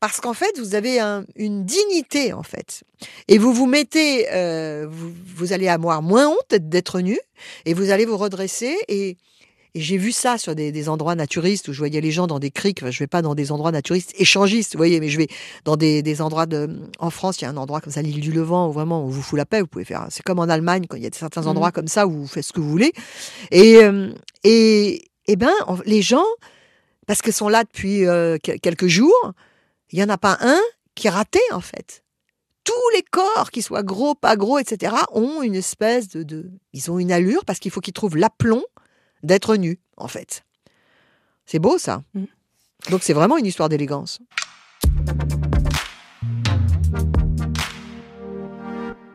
[0.00, 2.82] parce qu'en fait, vous avez un- une dignité, en fait.
[3.28, 7.18] Et vous vous mettez, euh, vous, vous allez avoir moins honte d'être- nu,
[7.64, 9.16] et vous allez vous redresser, et,
[9.74, 12.38] et j'ai vu ça sur des, des, endroits naturistes où je voyais les gens dans
[12.38, 12.78] des criques.
[12.82, 15.28] Enfin, je vais pas dans des endroits naturistes échangistes, vous voyez, mais je vais
[15.64, 16.68] dans des, des endroits de.
[16.98, 19.08] En France, il y a un endroit comme ça, l'île du Levant, où vraiment on
[19.08, 19.60] vous fout la paix.
[19.60, 20.06] Vous pouvez faire.
[20.10, 21.48] C'est comme en Allemagne, quand il y a certains Mhm.
[21.48, 22.92] endroits comme ça où vous faites ce que vous voulez.
[23.50, 24.10] Et euh,
[24.44, 25.52] et, et ben
[25.84, 26.24] les gens,
[27.06, 29.32] parce qu'ils sont là depuis euh, que- quelques jours,
[29.90, 30.60] il y en a pas un
[30.94, 32.04] qui est raté en fait.
[32.64, 36.90] Tous les corps, qu'ils soient gros, pas gros, etc., ont une espèce de, de ils
[36.90, 38.64] ont une allure parce qu'il faut qu'ils trouvent l'aplomb
[39.22, 40.44] d'être nus, en fait.
[41.46, 42.02] C'est beau ça.
[42.14, 42.24] Mm.
[42.90, 44.20] Donc c'est vraiment une histoire d'élégance.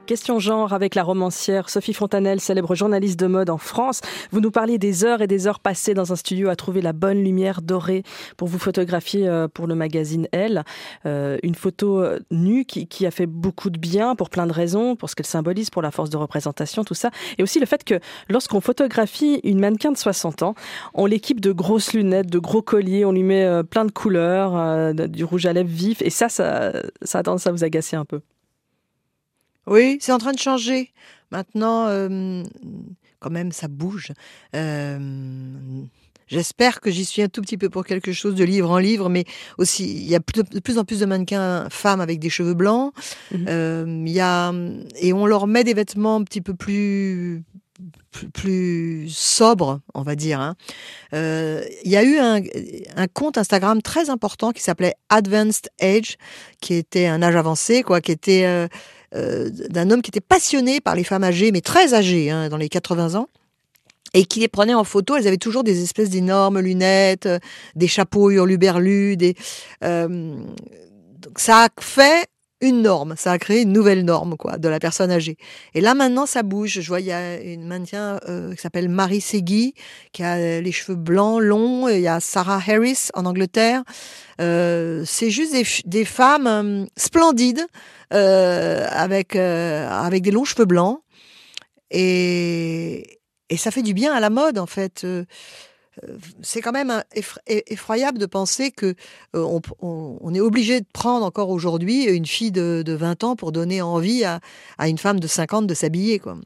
[0.06, 4.02] Question genre avec la romancière Sophie Fontanelle, célèbre journaliste de mode en France.
[4.32, 6.92] Vous nous parliez des heures et des heures passées dans un studio à trouver la
[6.92, 8.04] bonne lumière dorée
[8.36, 10.66] pour vous photographier euh, pour le magazine Elle.
[11.06, 14.98] Euh, une photo euh, nue qui, a fait beaucoup de bien pour plein de raisons,
[14.98, 17.10] pour ce qu'elle symbolise, pour la force de représentation, tout ça.
[17.38, 20.56] Et aussi le fait que lorsqu'on photographie une mannequin de 60 ans,
[20.94, 25.24] on l'équipe de grosses lunettes, de gros colliers, on lui met plein de couleurs, du
[25.24, 26.02] rouge à lèvres vif.
[26.02, 26.74] Et ça, ça,
[27.04, 28.20] ça a tendance à vous agacer un peu.
[29.68, 30.92] Oui, c'est en train de changer.
[31.32, 32.44] Maintenant, euh,
[33.20, 34.12] quand même, ça bouge.
[34.56, 35.00] Euh,
[36.28, 39.10] J'espère que j'y suis un tout petit peu pour quelque chose de livre en livre,
[39.10, 39.26] mais
[39.58, 42.94] aussi il y a de plus en plus de mannequins femmes avec des cheveux blancs.
[43.32, 43.46] Mhm.
[43.50, 44.52] Euh, il y a
[45.00, 47.44] et on leur met des vêtements un petit peu plus
[48.12, 50.40] plus, plus sobres, on va dire.
[50.40, 50.56] hein.
[51.14, 52.42] Euh, Il y a eu un,
[52.96, 56.18] un compte Instagram très important qui s'appelait Advanced Age,
[56.62, 58.68] qui était un âge avancé, quoi, qui était euh,
[59.16, 62.58] euh, d'un homme qui était passionné par les femmes âgées, mais très âgées, hein, dans
[62.58, 63.30] les 80 ans,
[64.14, 65.16] et qui les prenait en photo.
[65.16, 67.40] Elles avaient toujours des espèces d'énormes lunettes, euh,
[67.76, 69.36] des chapeaux hurluberlus, des.
[69.84, 70.08] euh,
[71.20, 72.28] donc ça a fait
[72.64, 75.38] une norme, ça a créé une nouvelle norme quoi de la personne âgée.
[75.74, 76.80] Et là maintenant ça bouge.
[76.80, 79.74] Je vois il y a une mannequin euh, qui s'appelle Marie Segui
[80.14, 81.90] qui a les cheveux blancs longs.
[81.90, 83.84] Il y a Sarah Harris en Angleterre.
[84.40, 85.54] Euh, c'est juste
[85.86, 87.66] des, femmes euh, splendides
[88.10, 91.02] avec avec des longs cheveux blancs
[91.92, 95.06] et et ça fait du bien à la mode en fait.
[96.42, 98.88] C'est quand même e- effroyable de penser que
[99.36, 103.24] euh, on, on- on est obligé de prendre encore aujourd'hui une fille de, de 20
[103.24, 104.40] ans pour donner envie à,
[104.78, 106.20] à une femme de 50 de s'habiller.
[106.20, 106.38] quoi.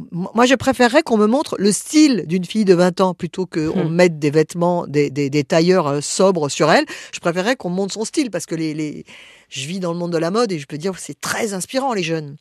[0.00, 3.84] Moi, je préférerais qu'on me montre le style d'une fille de 20 ans plutôt qu'on
[3.88, 3.94] Hmm.
[3.94, 6.84] mette des vêtements, des, des- des tailleurs euh, sobres sur elle.
[7.14, 9.04] Je préférerais qu'on me montre son style parce que les, les...
[9.48, 11.54] je vis dans le monde de la mode et je peux dire que c'est très
[11.54, 12.36] inspirant, les jeunes.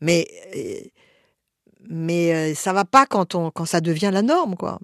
[0.00, 0.80] Mais, euh,
[1.88, 4.56] mais euh, ça va pas quand, on, quand ça devient la norme.
[4.56, 4.78] Quoi.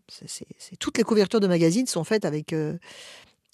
[0.79, 2.75] Toutes les couvertures de magazines sont faites avec, euh,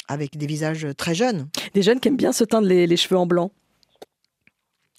[0.09, 1.49] avec des visages très jeunes.
[1.75, 3.51] Des jeunes qui aiment bien se teindre les, les cheveux en blanc.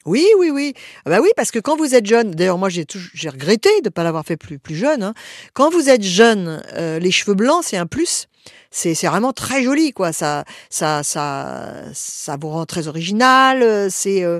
[0.05, 0.73] Oui, oui, oui.
[1.05, 3.85] Ah Bah oui, parce que quand vous êtes jeune, d'ailleurs moi j'ai j'ai regretté de
[3.85, 5.03] ne pas l'avoir fait plus, plus jeune.
[5.03, 5.13] hein.
[5.53, 8.27] Quand vous êtes jeune, euh, les cheveux blancs c'est un plus.
[8.71, 10.13] C'est c'est vraiment très joli, quoi.
[10.13, 13.91] Ça, ça, ça, ça vous rend très original.
[13.91, 14.39] C'est euh,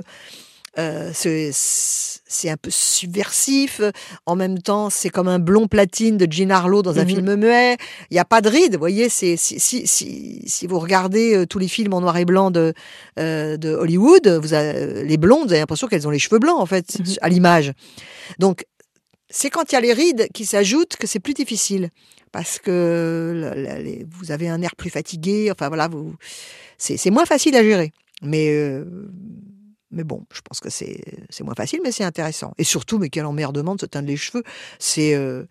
[0.78, 3.80] euh, c'est un peu subversif.
[4.26, 7.08] En même temps, c'est comme un blond platine de Jean Harlow dans un Mhm.
[7.08, 7.76] film muet.
[8.10, 9.08] Il n'y a pas de rides, vous voyez.
[9.08, 9.86] Si, si, si,
[10.46, 12.72] si vous regardez euh, tous les films en noir et blanc de
[13.18, 16.60] euh, de Hollywood, vous avez, les blondes, vous avez l'impression qu'elles ont les cheveux blancs
[16.60, 17.14] en fait Mhm.
[17.20, 17.72] à l'image.
[18.38, 18.64] Donc
[19.28, 21.90] c'est quand il y a les rides qui s'ajoutent que c'est plus difficile
[22.32, 25.50] parce que vous avez un air plus fatigué.
[25.50, 26.14] Enfin voilà, vous
[26.78, 27.92] c'est c'est moins facile à gérer.
[28.22, 28.84] Mais euh,
[29.90, 31.00] mais bon, je pense que c'est
[31.42, 32.52] moins facile, mais c'est intéressant.
[32.58, 34.42] Et surtout, mais quel emmerdement de se teindre les cheveux.
[34.78, 35.44] C'est euh,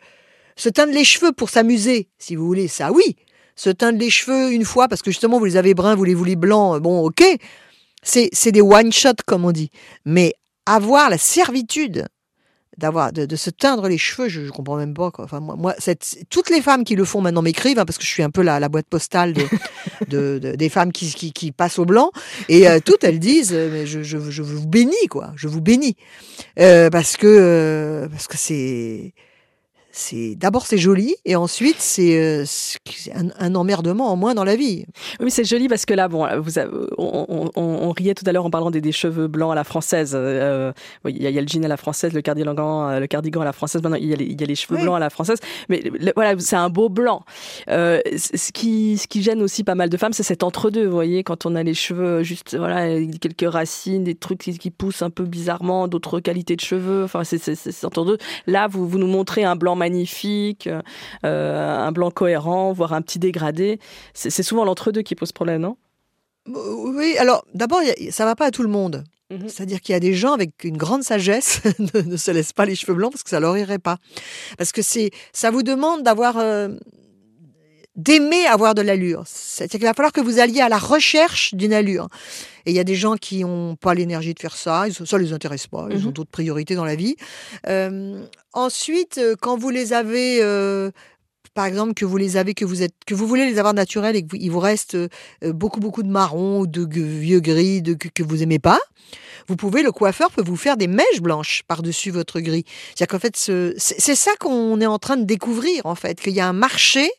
[0.55, 2.67] se teindre les cheveux pour s'amuser, si vous voulez.
[2.67, 3.15] Ça, oui.
[3.55, 6.13] Se teindre les cheveux une fois parce que justement vous les avez bruns, vous les
[6.13, 6.75] voulez blancs.
[6.77, 7.23] euh, Bon, ok.
[8.01, 9.69] C'est des one shot comme on dit.
[10.05, 10.33] Mais
[10.65, 12.05] avoir la servitude
[12.79, 15.11] d'avoir de, de se teindre les cheveux, je, je comprends même pas.
[15.11, 15.25] Quoi.
[15.25, 18.03] Enfin, moi, moi cette, toutes les femmes qui le font maintenant m'écrivent hein, parce que
[18.05, 19.43] je suis un peu la, la boîte postale de,
[20.07, 22.11] de, de- des femmes qui, qui, qui passent au blanc
[22.47, 25.61] et euh, toutes elles disent euh, mais je, je, je vous bénis quoi, je vous
[25.61, 25.95] bénis
[26.59, 29.13] Euh, parce que euh, parce que c'est
[29.99, 32.45] c'est d'abord c'est joli et ensuite c'est euh,
[33.13, 34.85] un, un emmerdement en moins dans la vie.
[35.19, 38.23] Oui, c'est joli parce que là, bon, vous avez- on, on- on- on riait tout
[38.27, 40.13] à l'heure en parlant des, des cheveux blancs à la française.
[40.15, 40.71] Euh,
[41.05, 43.07] il y, a, il y a le jean à la française, le cardigan, euh, le
[43.07, 43.81] cardigan à la française.
[43.83, 44.83] Maintenant, il y a les, il y a les cheveux Oui.
[44.83, 45.39] blancs à la française.
[45.67, 47.23] Mais le- voilà, c'est un beau blanc.
[47.69, 50.85] Euh, ce qui, ce qui gêne aussi pas mal de femmes, c'est cet entre-deux.
[50.85, 52.87] Vous voyez, quand on a les cheveux juste, voilà,
[53.21, 57.03] quelques racines, des trucs qui, qui poussent un peu bizarrement, d'autres qualités de cheveux.
[57.03, 58.17] Enfin, c'est c'est- c'est cet entre-deux.
[58.47, 59.88] Là, vous, vous nous montrez un blanc magnifique,
[60.67, 63.79] euh, un blanc cohérent, voire un petit dégradé.
[64.13, 65.77] C'est souvent l'entre-deux qui pose problème, non?
[66.47, 69.03] Oui, alors d'abord ça va pas à tout le monde.
[69.31, 69.47] Mhm.
[69.47, 72.65] C'est-à-dire qu'il y a des gens avec une grande sagesse ne, ne se laissent pas
[72.65, 73.97] les cheveux blancs parce que ça leur irait pas.
[74.57, 76.69] Parce que c'est, ça vous demande d'avoir, euh,
[77.99, 79.23] d'aimer avoir de l'allure.
[79.25, 82.07] C'est-à-dire qu'il va falloir que vous alliez à la recherche d'une allure.
[82.65, 85.33] Et il y a des gens qui n'ont pas l'énergie de faire ça, ça les
[85.33, 86.13] intéresse pas, ils ont Mhm.
[86.13, 87.15] d'autres priorités dans la vie.
[87.67, 88.23] Euh,
[88.53, 90.91] ensuite, euh, quand vous les avez, euh,
[91.53, 94.15] par exemple, que vous les avez, que vous êtes, que vous voulez les avoir naturels
[94.15, 94.95] et qu'il vous reste
[95.41, 98.79] beaucoup beaucoup de marron ou de vieux gris de, que, vous aimez pas,
[99.47, 102.65] vous pouvez, le coiffeur peut vous faire des mèches blanches par-dessus votre gris.
[102.89, 106.21] C'est-à-dire qu'en fait, ce- c'est c'est ça qu'on est en train de découvrir, en fait,
[106.21, 107.09] qu'il y a un marché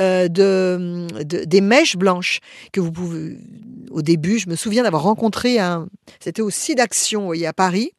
[0.00, 2.40] euh, de, de- des mèches blanches
[2.72, 3.36] que vous pouvez.
[3.90, 5.88] Au début, je me souviens d'avoir rencontré un.
[6.20, 7.92] C'était au d'Action, vous à Paris.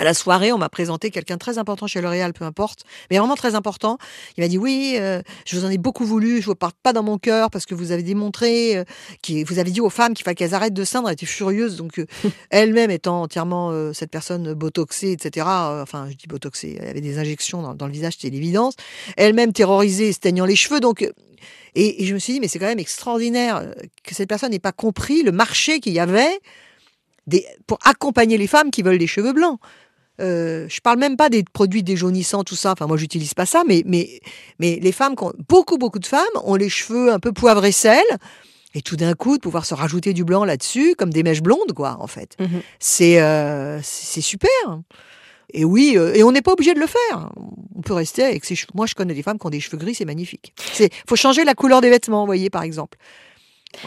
[0.00, 3.18] À la soirée, on m'a présenté quelqu'un de très important chez L'Oréal, peu importe, mais
[3.18, 3.98] vraiment très important.
[4.38, 6.94] Il m'a dit oui, euh, je vous en ai beaucoup voulu, je vous porte pas
[6.94, 8.84] dans mon cœur parce que vous avez démontré, euh,
[9.20, 11.08] qui vous avez dit aux femmes qu'il fallait qu'elles arrêtent de se teindre.
[11.08, 12.06] Elle était furieuse, donc euh,
[12.48, 15.46] elle-même étant entièrement euh, cette personne botoxée, etc.
[15.50, 18.76] euh, enfin, je dis botoxée, elle avait des injections dans, dans le visage, c'était l'évidence.
[19.18, 21.02] Elle-même terrorisée, se teignant les cheveux, donc.
[21.74, 23.70] Et, et je me suis dit, mais c'est quand même extraordinaire
[24.02, 26.40] que cette personne n'ait pas compris le marché qu'il y avait
[27.26, 29.58] des, pour accompagner les femmes qui veulent des cheveux blancs.
[30.20, 32.72] Euh, je parle même pas des produits déjaunissants, tout ça.
[32.72, 34.20] Enfin, moi, j'utilise pas ça, mais, mais,
[34.58, 35.14] mais les femmes,
[35.48, 38.04] beaucoup, beaucoup de femmes ont les cheveux un peu poivre et sel.
[38.74, 41.72] Et tout d'un coup, de pouvoir se rajouter du blanc là-dessus, comme des mèches blondes,
[41.74, 42.36] quoi, en fait.
[42.78, 44.50] C'est euh, c'est super.
[45.52, 47.30] Et oui, euh, et on n'est pas obligé de le faire.
[47.74, 48.70] On peut rester avec ses cheveux.
[48.74, 50.52] Moi, je connais des femmes qui ont des cheveux gris, c'est magnifique.
[50.72, 52.96] C'est faut changer la couleur des vêtements, vous voyez, par exemple.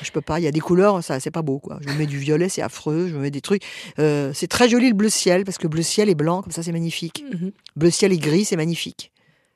[0.01, 0.39] Je peux pas.
[0.39, 1.77] Il y a des couleurs, ça, c'est pas beau, quoi.
[1.81, 3.07] Je me mets du violet, c'est affreux.
[3.09, 3.63] Je me mets des trucs.
[3.99, 6.63] Euh, c'est très joli le bleu ciel parce que bleu ciel est blanc, comme ça,
[6.63, 7.23] c'est magnifique.
[7.33, 7.51] Mhm.
[7.75, 9.11] Bleu ciel et gris, c'est magnifique.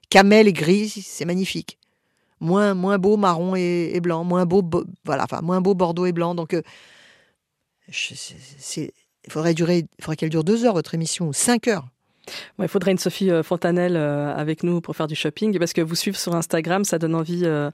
[0.09, 1.77] Camel et gris, c'est magnifique.
[2.39, 6.05] Moins, moins beau marron et, et blanc, moins beau, bo- voilà, enfin moins beau bordeaux
[6.05, 6.35] et blanc.
[6.35, 6.61] Donc, euh,
[7.89, 8.13] je-
[8.81, 11.87] il faudrait durer, il faudrait qu'elle dure deux heures votre émission ou cinq heures.
[12.59, 15.81] Il faudrait une Sophie euh, Fontanelle euh, avec nous pour faire du shopping parce que
[15.81, 17.71] vous suivre sur Instagram, ça donne envie euh,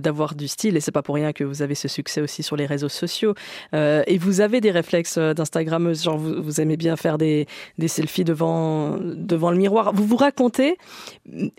[0.00, 2.56] d'avoir du style et c'est pas pour rien que vous avez ce succès aussi sur
[2.56, 3.34] les réseaux sociaux.
[3.72, 7.46] Et vous avez des réflexes d'Instagrammeuse, genre vous, aimez bien faire des,
[7.86, 9.92] selfies devant, devant le miroir.
[9.92, 10.76] Vous vous racontez,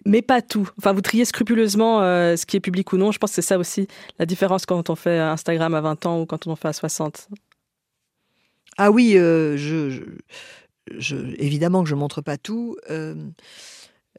[0.06, 0.70] mais pas tout.
[0.78, 3.12] Enfin, vous triez scrupuleusement ce qui est public ou non.
[3.12, 3.88] Je pense que c'est ça aussi
[4.20, 6.74] la différence quand on fait Instagram à 20 ans ou quand on en fait à
[6.74, 7.30] 60.
[8.78, 10.02] Ah oui, je, je-
[11.40, 12.78] évidemment que je montre pas tout.
[12.90, 13.16] Euh,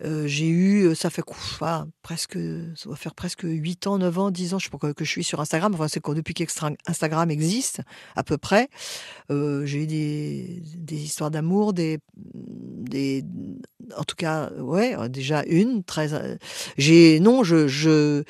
[0.04, 1.22] euh, j'ai eu, ça fait
[2.02, 2.38] presque,
[2.76, 5.10] ça va faire presque 8 ans, 9 ans, 10 ans, je sais pas que, je
[5.10, 5.74] suis sur Instagram.
[5.74, 7.80] Enfin, c'est depuis qu'Instagram existe,
[8.14, 8.68] à peu près.
[9.30, 13.24] Euh, j'ai eu des, des histoires d'amour, des, des,
[13.96, 16.14] en tout cas, ouais, déjà une très.
[16.14, 16.36] euh,
[16.76, 18.22] J'ai, non, je, je,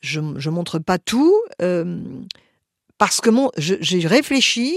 [0.00, 2.02] je, je montre pas tout euh,
[2.98, 4.76] parce que mon, j'ai réfléchi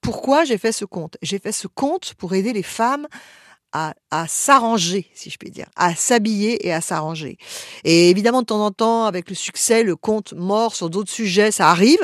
[0.00, 1.16] pourquoi j'ai fait ce compte.
[1.22, 3.06] J'ai fait ce compte pour aider les femmes
[3.72, 3.94] à,
[4.26, 7.38] s'arranger, si je puis dire, à s'habiller et à s'arranger.
[7.84, 11.52] Et évidemment, de temps en temps, avec le succès, le compte mort sur d'autres sujets,
[11.52, 12.00] ça arrive,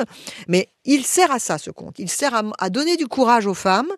[0.47, 1.95] mais il sert à ça, ce compte.
[1.99, 3.91] Il sert à, donner du courage aux femmes.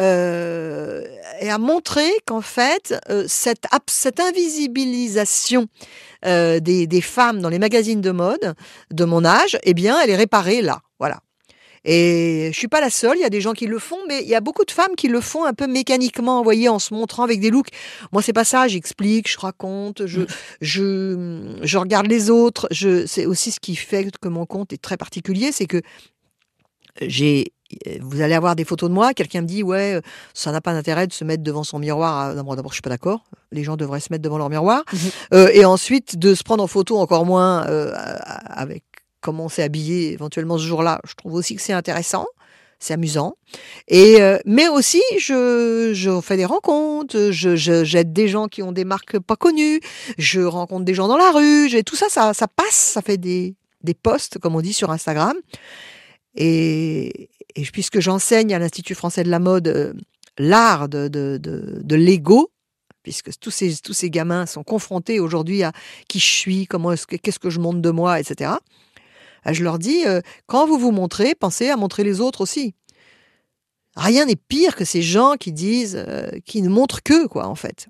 [0.00, 1.02] euh,
[1.40, 3.66] et à montrer qu'en fait, euh, cette
[4.20, 5.66] invisibilisation
[6.26, 8.54] euh, des, des femmes dans les magazines de mode
[8.90, 10.82] de mon âge, eh bien, elle est réparée là.
[11.90, 14.20] Et je suis pas la seule, il y a des gens qui le font, mais
[14.22, 16.78] il y a beaucoup de femmes qui le font un peu mécaniquement, vous voyez, en
[16.78, 17.68] se montrant avec des looks.
[18.12, 20.20] Moi, c'est pas ça, j'explique, je raconte, je,
[20.60, 22.68] je, je regarde les autres.
[22.70, 25.80] Je, c'est aussi ce qui fait que mon compte est très particulier, c'est que
[27.00, 27.52] j'ai,
[28.00, 30.00] vous allez avoir des photos de moi, quelqu'un me dit, ouais,
[30.34, 32.18] ça n'a pas d'intérêt de se mettre devant son miroir.
[32.18, 33.24] à- D'abord, d'abord, je suis pas d'accord.
[33.52, 34.82] Les gens devraient se mettre devant leur miroir.
[34.92, 34.98] Mhm.
[35.34, 37.92] Euh, et ensuite, de se prendre en photo encore moins euh,
[38.46, 38.84] avec
[39.20, 42.26] comment on s'est habillé éventuellement ce jour-là, je trouve aussi que c'est intéressant,
[42.78, 43.36] c'est amusant.
[43.88, 48.72] Et euh, mais aussi, je, je fais des rencontres, je, j'aide des gens qui ont
[48.72, 49.80] des marques pas connues,
[50.16, 53.54] je rencontre des gens dans la rue, tout ça, ça, ça passe, ça fait des
[53.82, 55.36] des posts comme on dit sur Instagram.
[56.34, 57.30] Et,
[57.72, 59.92] puisque j'enseigne à l'Institut français de la mode euh,
[60.38, 62.52] l'art de, de, de, l'ego,
[63.02, 65.72] puisque tous ces, tous ces gamins sont confrontés aujourd'hui à
[66.08, 68.52] qui je suis, comment est-ce que, qu'est-ce que je montre de moi, etc.
[69.46, 72.74] Euh, Je leur dis, euh, quand vous vous montrez, pensez à montrer les autres aussi.
[73.96, 77.54] Rien n'est pire que ces gens qui disent, euh, qui ne montrent que, quoi, en
[77.54, 77.88] fait.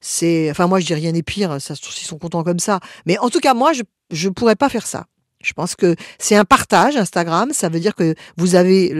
[0.00, 2.80] C'est, enfin, moi, je dis rien n'est pire, ça, ils sont contents comme ça.
[3.06, 5.06] Mais en tout cas, moi, je, je pourrais pas faire ça.
[5.42, 7.50] Je pense que c'est un partage Instagram.
[7.52, 8.92] Ça veut dire que vous avez,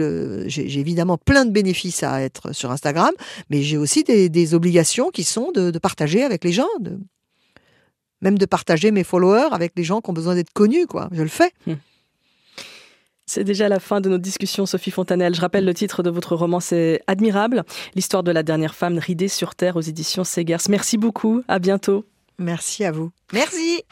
[0.47, 3.11] j'ai évidemment plein de bénéfices à être sur Instagram,
[3.49, 6.67] mais j'ai aussi des, des obligations qui sont de, de partager avec les gens,
[8.23, 11.09] même de partager mes followers avec les gens qui ont besoin d'être connus, quoi.
[11.11, 11.51] Je le fais.
[13.25, 15.33] C'est déjà la fin de notre discussion, Sophie Fontanelle.
[15.33, 17.63] Je rappelle le titre de votre roman, c'est Admirable,
[17.95, 20.57] l'histoire de la dernière femme ridée sur Terre aux éditions Segers.
[20.69, 22.05] Merci beaucoup, à bientôt.
[22.37, 23.11] Merci à vous.
[23.31, 23.83] Merci.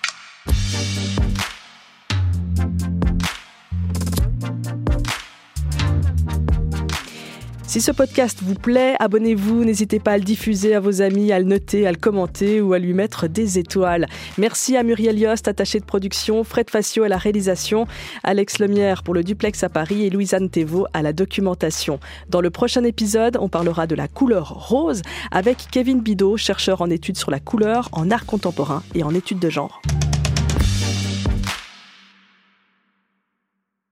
[7.71, 11.39] Si ce podcast vous plaît, abonnez-vous, n'hésitez pas à le diffuser à vos amis, à
[11.39, 14.07] le noter, à le commenter ou à lui mettre des étoiles.
[14.37, 17.87] Merci à Muriel Yost, attaché de production, Fred Facio à la réalisation,
[18.25, 22.01] Alex Lemière pour le duplex à Paris et Louisanne Thévaux à la documentation.
[22.27, 25.01] Dans le prochain épisode, on parlera de la couleur rose
[25.31, 29.39] avec Kevin Bidot, chercheur en études sur la couleur, en art contemporain et en études
[29.39, 29.81] de genre.